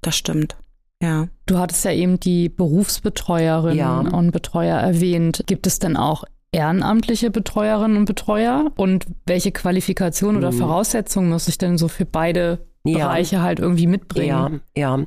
[0.02, 0.58] das stimmt.
[1.02, 1.28] Ja.
[1.46, 4.00] Du hattest ja eben die Berufsbetreuerinnen ja.
[4.00, 5.44] und Betreuer erwähnt.
[5.46, 6.24] Gibt es denn auch
[6.58, 8.72] ehrenamtliche Betreuerinnen und Betreuer?
[8.76, 10.58] Und welche Qualifikation oder hm.
[10.58, 12.98] Voraussetzungen muss ich denn so für beide ja.
[12.98, 14.62] Bereiche halt irgendwie mitbringen?
[14.76, 15.06] Ja, ja.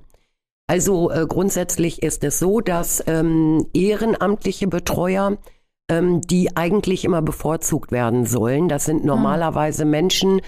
[0.69, 5.37] Also äh, grundsätzlich ist es so, dass ähm, ehrenamtliche Betreuer,
[5.91, 9.07] ähm, die eigentlich immer bevorzugt werden sollen, das sind ah.
[9.07, 10.41] normalerweise Menschen,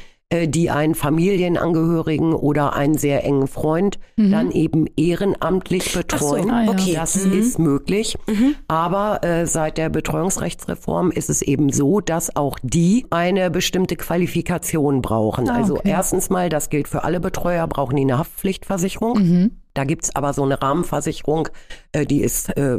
[0.47, 4.31] die einen Familienangehörigen oder einen sehr engen Freund mhm.
[4.31, 6.45] dann eben ehrenamtlich betreuen.
[6.45, 6.71] So, ah, ja.
[6.71, 6.95] okay.
[6.95, 7.33] Das mhm.
[7.33, 8.17] ist möglich.
[8.27, 8.55] Mhm.
[8.67, 15.03] Aber äh, seit der Betreuungsrechtsreform ist es eben so, dass auch die eine bestimmte Qualifikation
[15.03, 15.51] brauchen.
[15.51, 19.19] Ah, also erstens mal, das gilt für alle Betreuer, brauchen die eine Haftpflichtversicherung.
[19.19, 19.51] Mhm.
[19.75, 21.49] Da gibt's aber so eine Rahmenversicherung,
[21.93, 22.79] äh, die ist äh,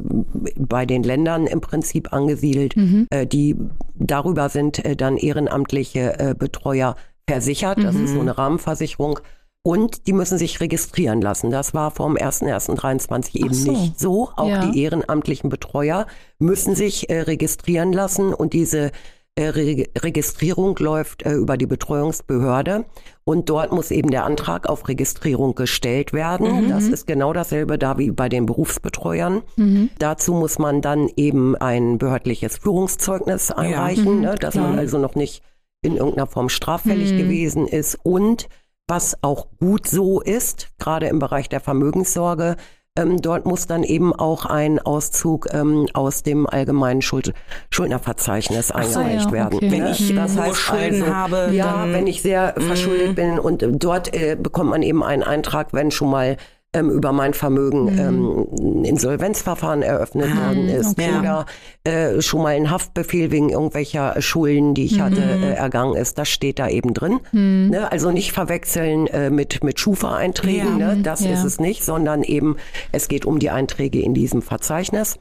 [0.57, 2.75] bei den Ländern im Prinzip angesiedelt.
[2.77, 3.07] Mhm.
[3.09, 3.55] Äh, die
[3.95, 6.95] darüber sind äh, dann ehrenamtliche äh, Betreuer
[7.27, 7.83] versichert.
[7.83, 8.05] Das mhm.
[8.05, 9.19] ist so eine Rahmenversicherung.
[9.65, 11.49] Und die müssen sich registrieren lassen.
[11.49, 13.71] Das war vom 1.1.23 eben so.
[13.71, 14.29] nicht so.
[14.35, 14.65] Auch ja.
[14.65, 16.05] die ehrenamtlichen Betreuer
[16.37, 18.91] müssen sich äh, registrieren lassen und diese
[19.35, 22.85] äh, Re Registrierung läuft äh, über die Betreuungsbehörde
[23.23, 26.65] und dort muss eben der Antrag auf Registrierung gestellt werden.
[26.65, 26.69] Mhm.
[26.69, 29.41] Das ist genau dasselbe da wie bei den Berufsbetreuern.
[29.55, 29.89] Mhm.
[29.97, 34.11] Dazu muss man dann eben ein behördliches Führungszeugnis einreichen, ja.
[34.11, 34.21] mhm.
[34.21, 35.41] ne, dass man also noch nicht
[35.83, 37.17] in irgendeiner Form straffällig Mhm.
[37.17, 38.47] gewesen ist und
[38.87, 42.57] was auch gut so ist, gerade im Bereich der Vermögenssorge,
[42.95, 47.33] ähm, dort muss dann eben auch ein Auszug ähm, aus dem allgemeinen Schuld
[47.71, 49.33] Schuldnerverzeichnis so, eingereicht ja, okay.
[49.33, 49.61] werden.
[49.61, 49.91] Wenn ne?
[49.91, 53.71] ich Das hohe heißt Schulden also, habe, ja, wenn ich sehr verschuldet bin und äh,
[53.71, 56.37] dort äh, bekommt man eben einen Eintrag, wenn schon mal
[56.73, 58.47] ähm, über mein Vermögen ähm,
[58.79, 61.09] ein Insolvenzverfahren eröffnet Ah, worden ist okay.
[61.19, 61.45] oder
[61.83, 66.17] äh, schon mal ein Haftbefehl wegen irgendwelcher Schulden, die ich hatte, äh, ergangen ist.
[66.17, 67.19] Das steht da eben drin.
[67.31, 67.91] Ne?
[67.91, 70.95] Also nicht verwechseln äh, mit, mit Schufa-Einträgen, Ja.
[70.95, 71.01] ne?
[71.03, 71.31] das Ja.
[71.33, 72.57] ist es nicht, sondern eben
[72.91, 75.17] es geht um die Einträge in diesem Verzeichnis.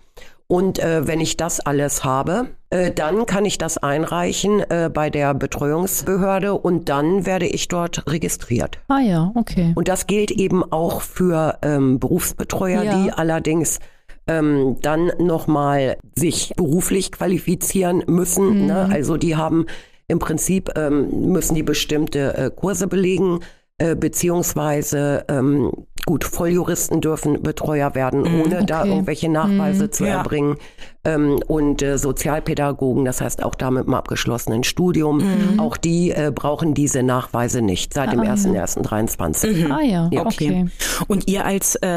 [0.53, 5.09] Und äh, wenn ich das alles habe, äh, dann kann ich das einreichen äh, bei
[5.09, 8.79] der Betreuungsbehörde und dann werde ich dort registriert.
[8.89, 9.73] Ah ja, okay.
[9.75, 12.95] Und das gilt eben auch für ähm, Berufsbetreuer, Ja.
[13.03, 13.79] die allerdings
[14.27, 18.67] ähm, dann nochmal sich beruflich qualifizieren müssen.
[18.67, 18.91] Ne?
[18.93, 19.65] Also die haben
[20.07, 23.41] im Prinzip, ähm, müssen die bestimmte äh, Kurse belegen,
[23.79, 25.73] äh, beziehungsweise ähm,
[26.07, 28.91] gut, Volljuristen dürfen Betreuer werden, ohne da okay.
[28.91, 30.19] irgendwelche Nachweise zu Ja.
[30.19, 30.57] erbringen.
[31.05, 35.21] Ähm, und äh, Sozialpädagogen, das heißt auch da mit einem abgeschlossenen Studium,
[35.59, 39.71] auch die äh, brauchen diese Nachweise nicht seit dem 1.1.23.
[39.73, 40.67] Ah ja, Ja, okay.
[41.09, 41.89] Und ihr als äh,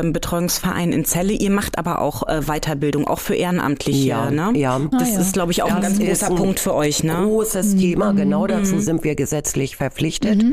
[0.00, 4.52] ähm, Betreuungsverein in Celle, ihr macht aber auch äh, Weiterbildung, auch für Ehrenamtliche, Ja, ne?
[4.56, 4.80] ja.
[4.92, 5.20] Das Ah, ja.
[5.20, 7.14] ist, glaube ich, auch ein Das ganz ist großer ein Punkt für euch, ne?
[7.24, 10.44] Großes Thema, genau dazu sind wir gesetzlich verpflichtet.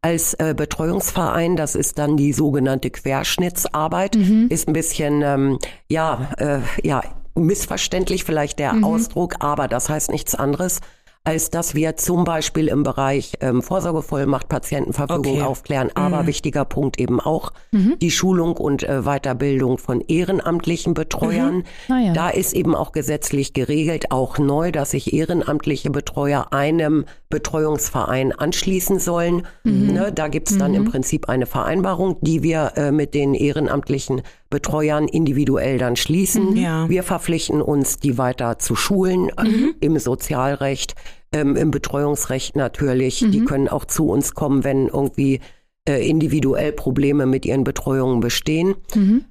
[0.00, 4.16] Als äh, Betreuungsverein, das ist dann die sogenannte Querschnittsarbeit,
[4.48, 5.58] ist ein bisschen, ähm,
[5.88, 7.02] ja, äh, ja,
[7.34, 10.80] missverständlich vielleicht der Ausdruck, aber das heißt nichts anderes,
[11.24, 15.42] als dass wir zum Beispiel im Bereich ähm, Vorsorgevollmacht, Patientenverfügung Okay.
[15.42, 15.90] aufklären.
[15.94, 21.64] Aber wichtiger Punkt eben auch die Schulung und äh, Weiterbildung von ehrenamtlichen Betreuern.
[21.90, 22.12] Ah ja.
[22.14, 28.98] Da ist eben auch gesetzlich geregelt, auch neu, dass sich ehrenamtliche Betreuer einem Betreuungsverein anschließen
[28.98, 29.46] sollen.
[29.64, 35.08] Ne, da gibt's dann im Prinzip eine Vereinbarung, die wir äh, mit den ehrenamtlichen Betreuern
[35.08, 36.56] individuell dann schließen.
[36.56, 36.88] Ja.
[36.88, 40.94] Wir verpflichten uns, die weiter zu schulen äh, im Sozialrecht,
[41.32, 43.18] ähm, im Betreuungsrecht natürlich.
[43.30, 45.40] Die können auch zu uns kommen, wenn irgendwie
[45.88, 48.74] äh, individuell Probleme mit ihren Betreuungen bestehen.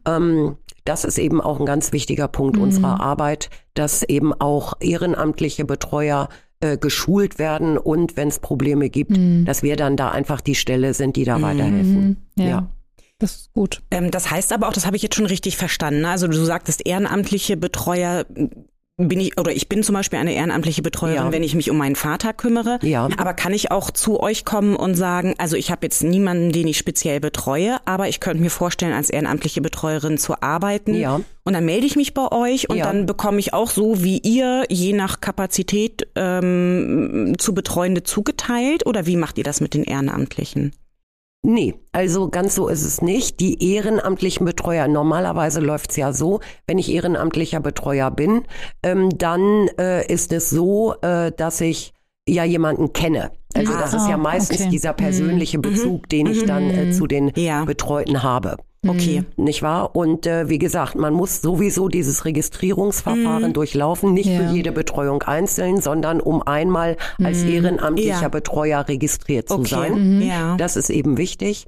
[0.06, 5.66] Ähm, das ist eben auch ein ganz wichtiger Punkt unserer Arbeit, dass eben auch ehrenamtliche
[5.66, 9.12] Betreuer äh, geschult werden und wenn es Probleme gibt,
[9.46, 12.18] dass wir dann da einfach die Stelle sind, die da weiterhelfen.
[12.36, 12.46] Ja.
[12.46, 12.70] Ja.
[13.20, 13.82] Das ist gut.
[13.92, 16.02] Ähm, das heißt aber auch, das habe ich jetzt schon richtig verstanden.
[16.02, 16.10] ne?
[16.10, 18.26] Also du sagtest ehrenamtliche Betreuer.
[19.00, 21.32] Bin ich oder ich bin zum Beispiel eine ehrenamtliche Betreuerin, Ja.
[21.32, 22.80] wenn ich mich um meinen Vater kümmere.
[22.82, 23.08] Ja.
[23.18, 26.66] Aber kann ich auch zu euch kommen und sagen, also ich habe jetzt niemanden, den
[26.68, 30.96] ich speziell betreue, aber ich könnte mir vorstellen, als ehrenamtliche Betreuerin zu arbeiten.
[30.96, 31.22] Ja.
[31.44, 32.86] Und dann melde ich mich bei euch und Ja.
[32.86, 38.88] dann bekomme ich auch so wie ihr, je nach Kapazität ähm, zu Betreuende zugeteilt.
[38.88, 40.72] Oder wie macht ihr das mit den Ehrenamtlichen?
[41.44, 43.40] Nee, also ganz so ist es nicht.
[43.40, 48.44] Die ehrenamtlichen Betreuer, normalerweise läuft's ja so, wenn ich ehrenamtlicher Betreuer bin,
[48.84, 51.94] ähm, dann äh, ist es so, äh, dass ich
[52.28, 53.32] ja jemanden kenne.
[53.56, 54.70] Also das ist ja Ah, meistens okay.
[54.70, 57.64] dieser persönliche Bezug, den ich dann äh, zu den Ja.
[57.64, 58.58] Betreuten habe.
[58.90, 59.24] Okay.
[59.36, 59.96] Nicht wahr?
[59.96, 64.40] Und äh, wie gesagt, man muss sowieso dieses Registrierungsverfahren durchlaufen, nicht Ja.
[64.48, 68.30] für jede Betreuung einzeln, sondern um einmal als ehrenamtlicher Ja.
[68.30, 69.68] Betreuer registriert zu Okay.
[69.70, 70.22] sein.
[70.22, 70.56] Ja.
[70.58, 71.66] Das ist eben wichtig.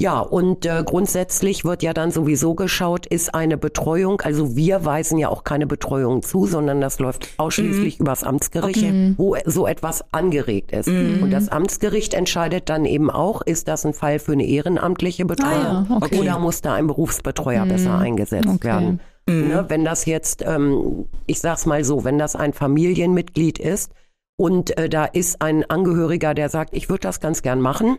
[0.00, 5.18] Ja, und äh, grundsätzlich wird ja dann sowieso geschaut, ist eine Betreuung, also wir weisen
[5.18, 8.84] ja auch keine Betreuung zu, sondern das läuft ausschließlich übers Amtsgericht,
[9.16, 10.86] wo so etwas angeregt ist.
[10.86, 15.48] Und das Amtsgericht entscheidet dann eben auch, ist das ein Fall für eine ehrenamtliche Betreuung
[15.52, 16.20] Ah ja, okay.
[16.20, 18.68] oder muss da ein Berufsbetreuer besser eingesetzt Okay.
[18.68, 19.00] werden.
[19.28, 23.92] Ne, wenn das jetzt, ähm, ich sag's mal so, wenn das ein Familienmitglied ist
[24.40, 27.98] und äh, da ist ein Angehöriger, der sagt, ich würde das ganz gern machen,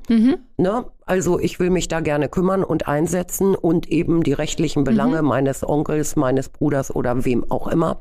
[0.56, 0.86] ne?
[1.06, 5.68] also ich will mich da gerne kümmern und einsetzen und eben die rechtlichen Belange meines
[5.68, 7.98] Onkels, meines Bruders oder wem auch immer,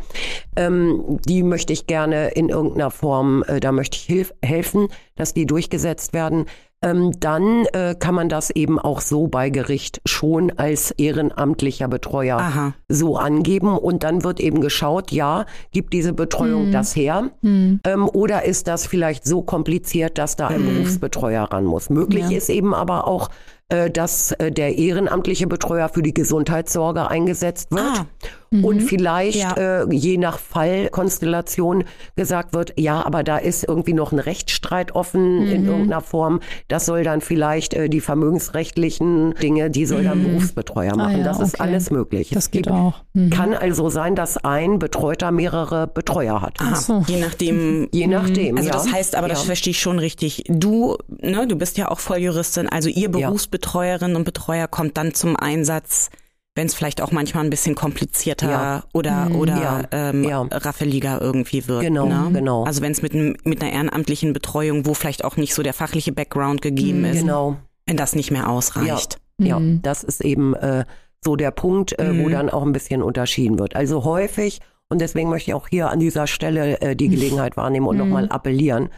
[0.55, 4.87] ähm, die möchte ich gerne in irgendeiner Form, äh, da möchte ich hilf helfen,
[5.17, 6.47] dass die durchgesetzt werden.
[6.81, 12.39] Ähm, dann äh, kann man das eben auch so bei Gericht schon als ehrenamtlicher Betreuer
[12.39, 12.75] Aha.
[12.89, 18.45] so angeben und dann wird eben geschaut, ja, gibt diese Betreuung das her ähm, oder
[18.45, 21.91] ist das vielleicht so kompliziert, dass da ein Berufsbetreuer ran muss.
[21.91, 22.37] Möglich Ja.
[22.37, 23.29] ist eben aber auch,
[23.71, 27.83] äh, dass äh, der ehrenamtliche Betreuer für die Gesundheitssorge eingesetzt wird.
[27.83, 28.07] Ah.
[28.51, 28.81] Und Mhm.
[28.81, 29.83] vielleicht Ja.
[29.83, 31.85] äh, je nach Fallkonstellation
[32.17, 35.69] gesagt wird, ja, aber da ist irgendwie noch ein Rechtsstreit offen in Mhm.
[35.69, 36.41] irgendeiner Form.
[36.69, 41.13] Das soll dann vielleicht äh, die vermögensrechtlichen Dinge, die soll dann Berufsbetreuer machen.
[41.13, 41.15] Mhm.
[41.17, 41.63] Ah ja, das ist okay.
[41.63, 42.31] alles möglich.
[42.31, 43.03] Das Es geht gibt- auch.
[43.13, 43.29] Mhm.
[43.31, 46.55] Kann also sein, dass ein Betreuter mehrere Betreuer hat.
[46.61, 47.05] Ah, so.
[47.07, 47.89] Je nachdem.
[47.93, 48.57] Je nachdem.
[48.57, 48.75] Also ja.
[48.75, 50.45] das heißt aber, das verstehe ich schon richtig.
[50.49, 53.29] Du, ne, du bist ja auch Volljuristin, also ihr Ja.
[53.59, 56.11] Berufsbetreuerinnen und Betreuer kommt dann zum Einsatz,
[56.55, 58.83] wenn es vielleicht auch manchmal ein bisschen komplizierter Ja.
[58.93, 59.83] oder oder Ja.
[59.93, 60.43] Ähm, Ja.
[60.51, 61.83] raffeliger irgendwie wird.
[61.83, 62.31] Genau, ne?
[62.33, 62.65] genau.
[62.65, 65.75] Also wenn es mit, einem- mit einer ehrenamtlichen Betreuung, wo vielleicht auch nicht so der
[65.75, 67.57] fachliche Background gegeben ist, Genau.
[67.87, 69.19] wenn das nicht mehr ausreicht.
[69.41, 69.83] Ja, Mhm.
[69.83, 70.85] das ist eben äh,
[71.25, 72.33] so der Punkt, äh, wo Mhm.
[72.33, 73.77] dann auch ein bisschen unterschieden wird.
[73.77, 77.87] Also häufig, und deswegen möchte ich auch hier an dieser Stelle äh, die Gelegenheit wahrnehmen
[77.87, 78.89] und nochmal appellieren, äh,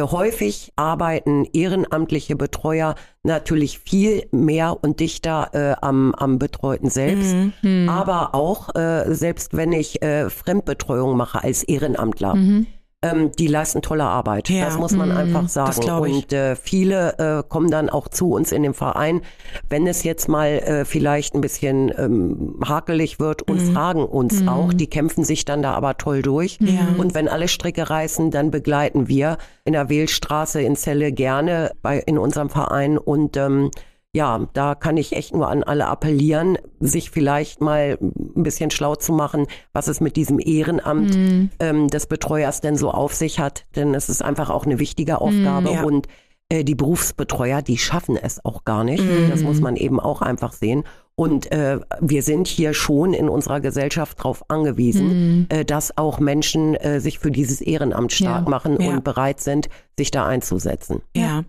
[0.00, 7.34] häufig arbeiten ehrenamtliche Betreuer natürlich viel mehr und dichter äh, am, am Betreuten selbst.
[7.34, 7.52] Mhm.
[7.62, 7.88] Mhm.
[7.88, 12.66] Aber auch, äh, selbst wenn ich äh, Fremdbetreuung mache als Ehrenamtler, Mhm.
[13.04, 14.48] Ähm, die leisten tolle Arbeit.
[14.48, 14.64] Ja.
[14.64, 15.16] Das muss man Mhm.
[15.16, 15.90] einfach sagen.
[15.90, 19.20] Und äh, viele äh, kommen dann auch zu uns in den Verein,
[19.68, 23.72] wenn es jetzt mal äh, vielleicht ein bisschen ähm, hakelig wird und Mhm.
[23.72, 24.72] fragen uns auch.
[24.72, 26.58] Die kämpfen sich dann da aber toll durch.
[26.60, 26.94] Ja.
[26.96, 31.98] Und wenn alle Stricke reißen, dann begleiten wir in der Wählstraße in Celle gerne bei
[31.98, 33.70] in unserem Verein und ähm,
[34.16, 37.98] ja, da kann ich echt nur an alle appellieren, sich vielleicht mal
[38.36, 41.50] ein bisschen schlau zu machen, was es mit diesem Ehrenamt Mhm.
[41.60, 43.64] ähm, des Betreuers denn so auf sich hat.
[43.76, 45.82] Denn es ist einfach auch eine wichtige Aufgabe Ja.
[45.84, 46.06] und
[46.50, 49.02] äh, die Berufsbetreuer, die schaffen es auch gar nicht.
[49.02, 49.30] Mhm.
[49.30, 50.84] Das muss man eben auch einfach sehen.
[51.16, 56.74] Und äh, wir sind hier schon in unserer Gesellschaft darauf angewiesen, äh, dass auch Menschen
[56.74, 58.50] äh, sich für dieses Ehrenamt stark Ja.
[58.50, 58.90] machen Ja.
[58.90, 61.02] und bereit sind, sich da einzusetzen.
[61.16, 61.44] Ja.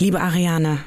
[0.00, 0.78] Liebe Ariane,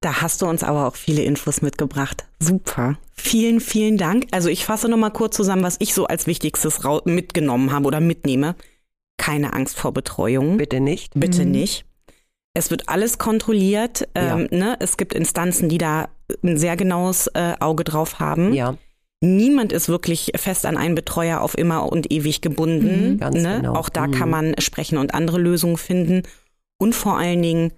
[0.00, 2.24] da hast du uns aber auch viele Infos mitgebracht.
[2.38, 2.96] Super.
[3.14, 4.26] Vielen, vielen Dank.
[4.30, 8.54] Also ich fasse nochmal kurz zusammen, was ich so als Wichtigstes mitgenommen habe oder mitnehme.
[9.18, 10.56] Keine Angst vor Betreuung.
[10.56, 11.12] Bitte nicht.
[11.14, 11.50] Bitte Mhm.
[11.50, 11.84] nicht.
[12.54, 14.08] Es wird alles kontrolliert.
[14.14, 14.76] Ähm, ne?
[14.80, 16.08] Es gibt Instanzen, die da
[16.42, 18.52] ein sehr genaues äh, Auge drauf haben.
[18.54, 18.76] Ja,
[19.22, 23.10] Niemand ist wirklich fest an einen Betreuer auf immer und ewig gebunden.
[23.12, 23.56] Mhm, ganz ne?
[23.58, 23.74] genau.
[23.74, 24.12] Auch da Mhm.
[24.12, 26.22] kann man sprechen und andere Lösungen finden.
[26.78, 27.70] Und vor allen Dingen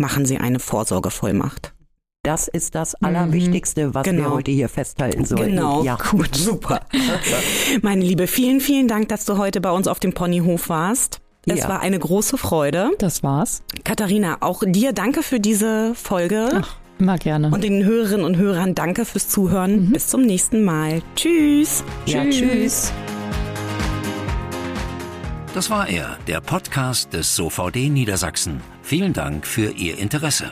[0.00, 1.72] machen Sie eine Vorsorgevollmacht.
[2.22, 4.32] das ist das Allerwichtigste, was wir Genau.
[4.32, 5.50] heute hier festhalten sollten.
[5.56, 5.96] Genau, Ja.
[6.10, 6.80] gut, super.
[7.82, 11.20] Meine Liebe, vielen, vielen Dank, dass du heute bei uns auf dem Ponyhof warst.
[11.46, 11.68] Es Ja.
[11.70, 12.90] war eine große Freude.
[12.98, 13.62] Das war's.
[13.84, 16.50] Katharina, auch dir danke für diese Folge.
[16.60, 17.48] Ach, immer gerne.
[17.50, 19.90] Und den Hörerinnen und Hörern danke fürs Zuhören.
[19.90, 21.00] Bis zum nächsten Mal.
[21.16, 21.82] Tschüss.
[22.04, 22.92] Ja, tschüss.
[25.54, 28.60] Das war er, der Podcast des SOVD Niedersachsen.
[28.90, 30.50] Vielen Dank für Ihr Interesse.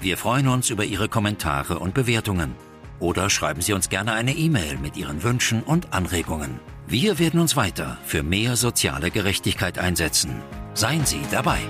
[0.00, 2.56] Wir freuen uns über Ihre Kommentare und Bewertungen.
[2.98, 6.58] Oder schreiben Sie uns gerne eine E-Mail mit Ihren Wünschen und Anregungen.
[6.88, 10.42] Wir werden uns weiter für mehr soziale Gerechtigkeit einsetzen.
[10.74, 11.60] Seien Sie dabei.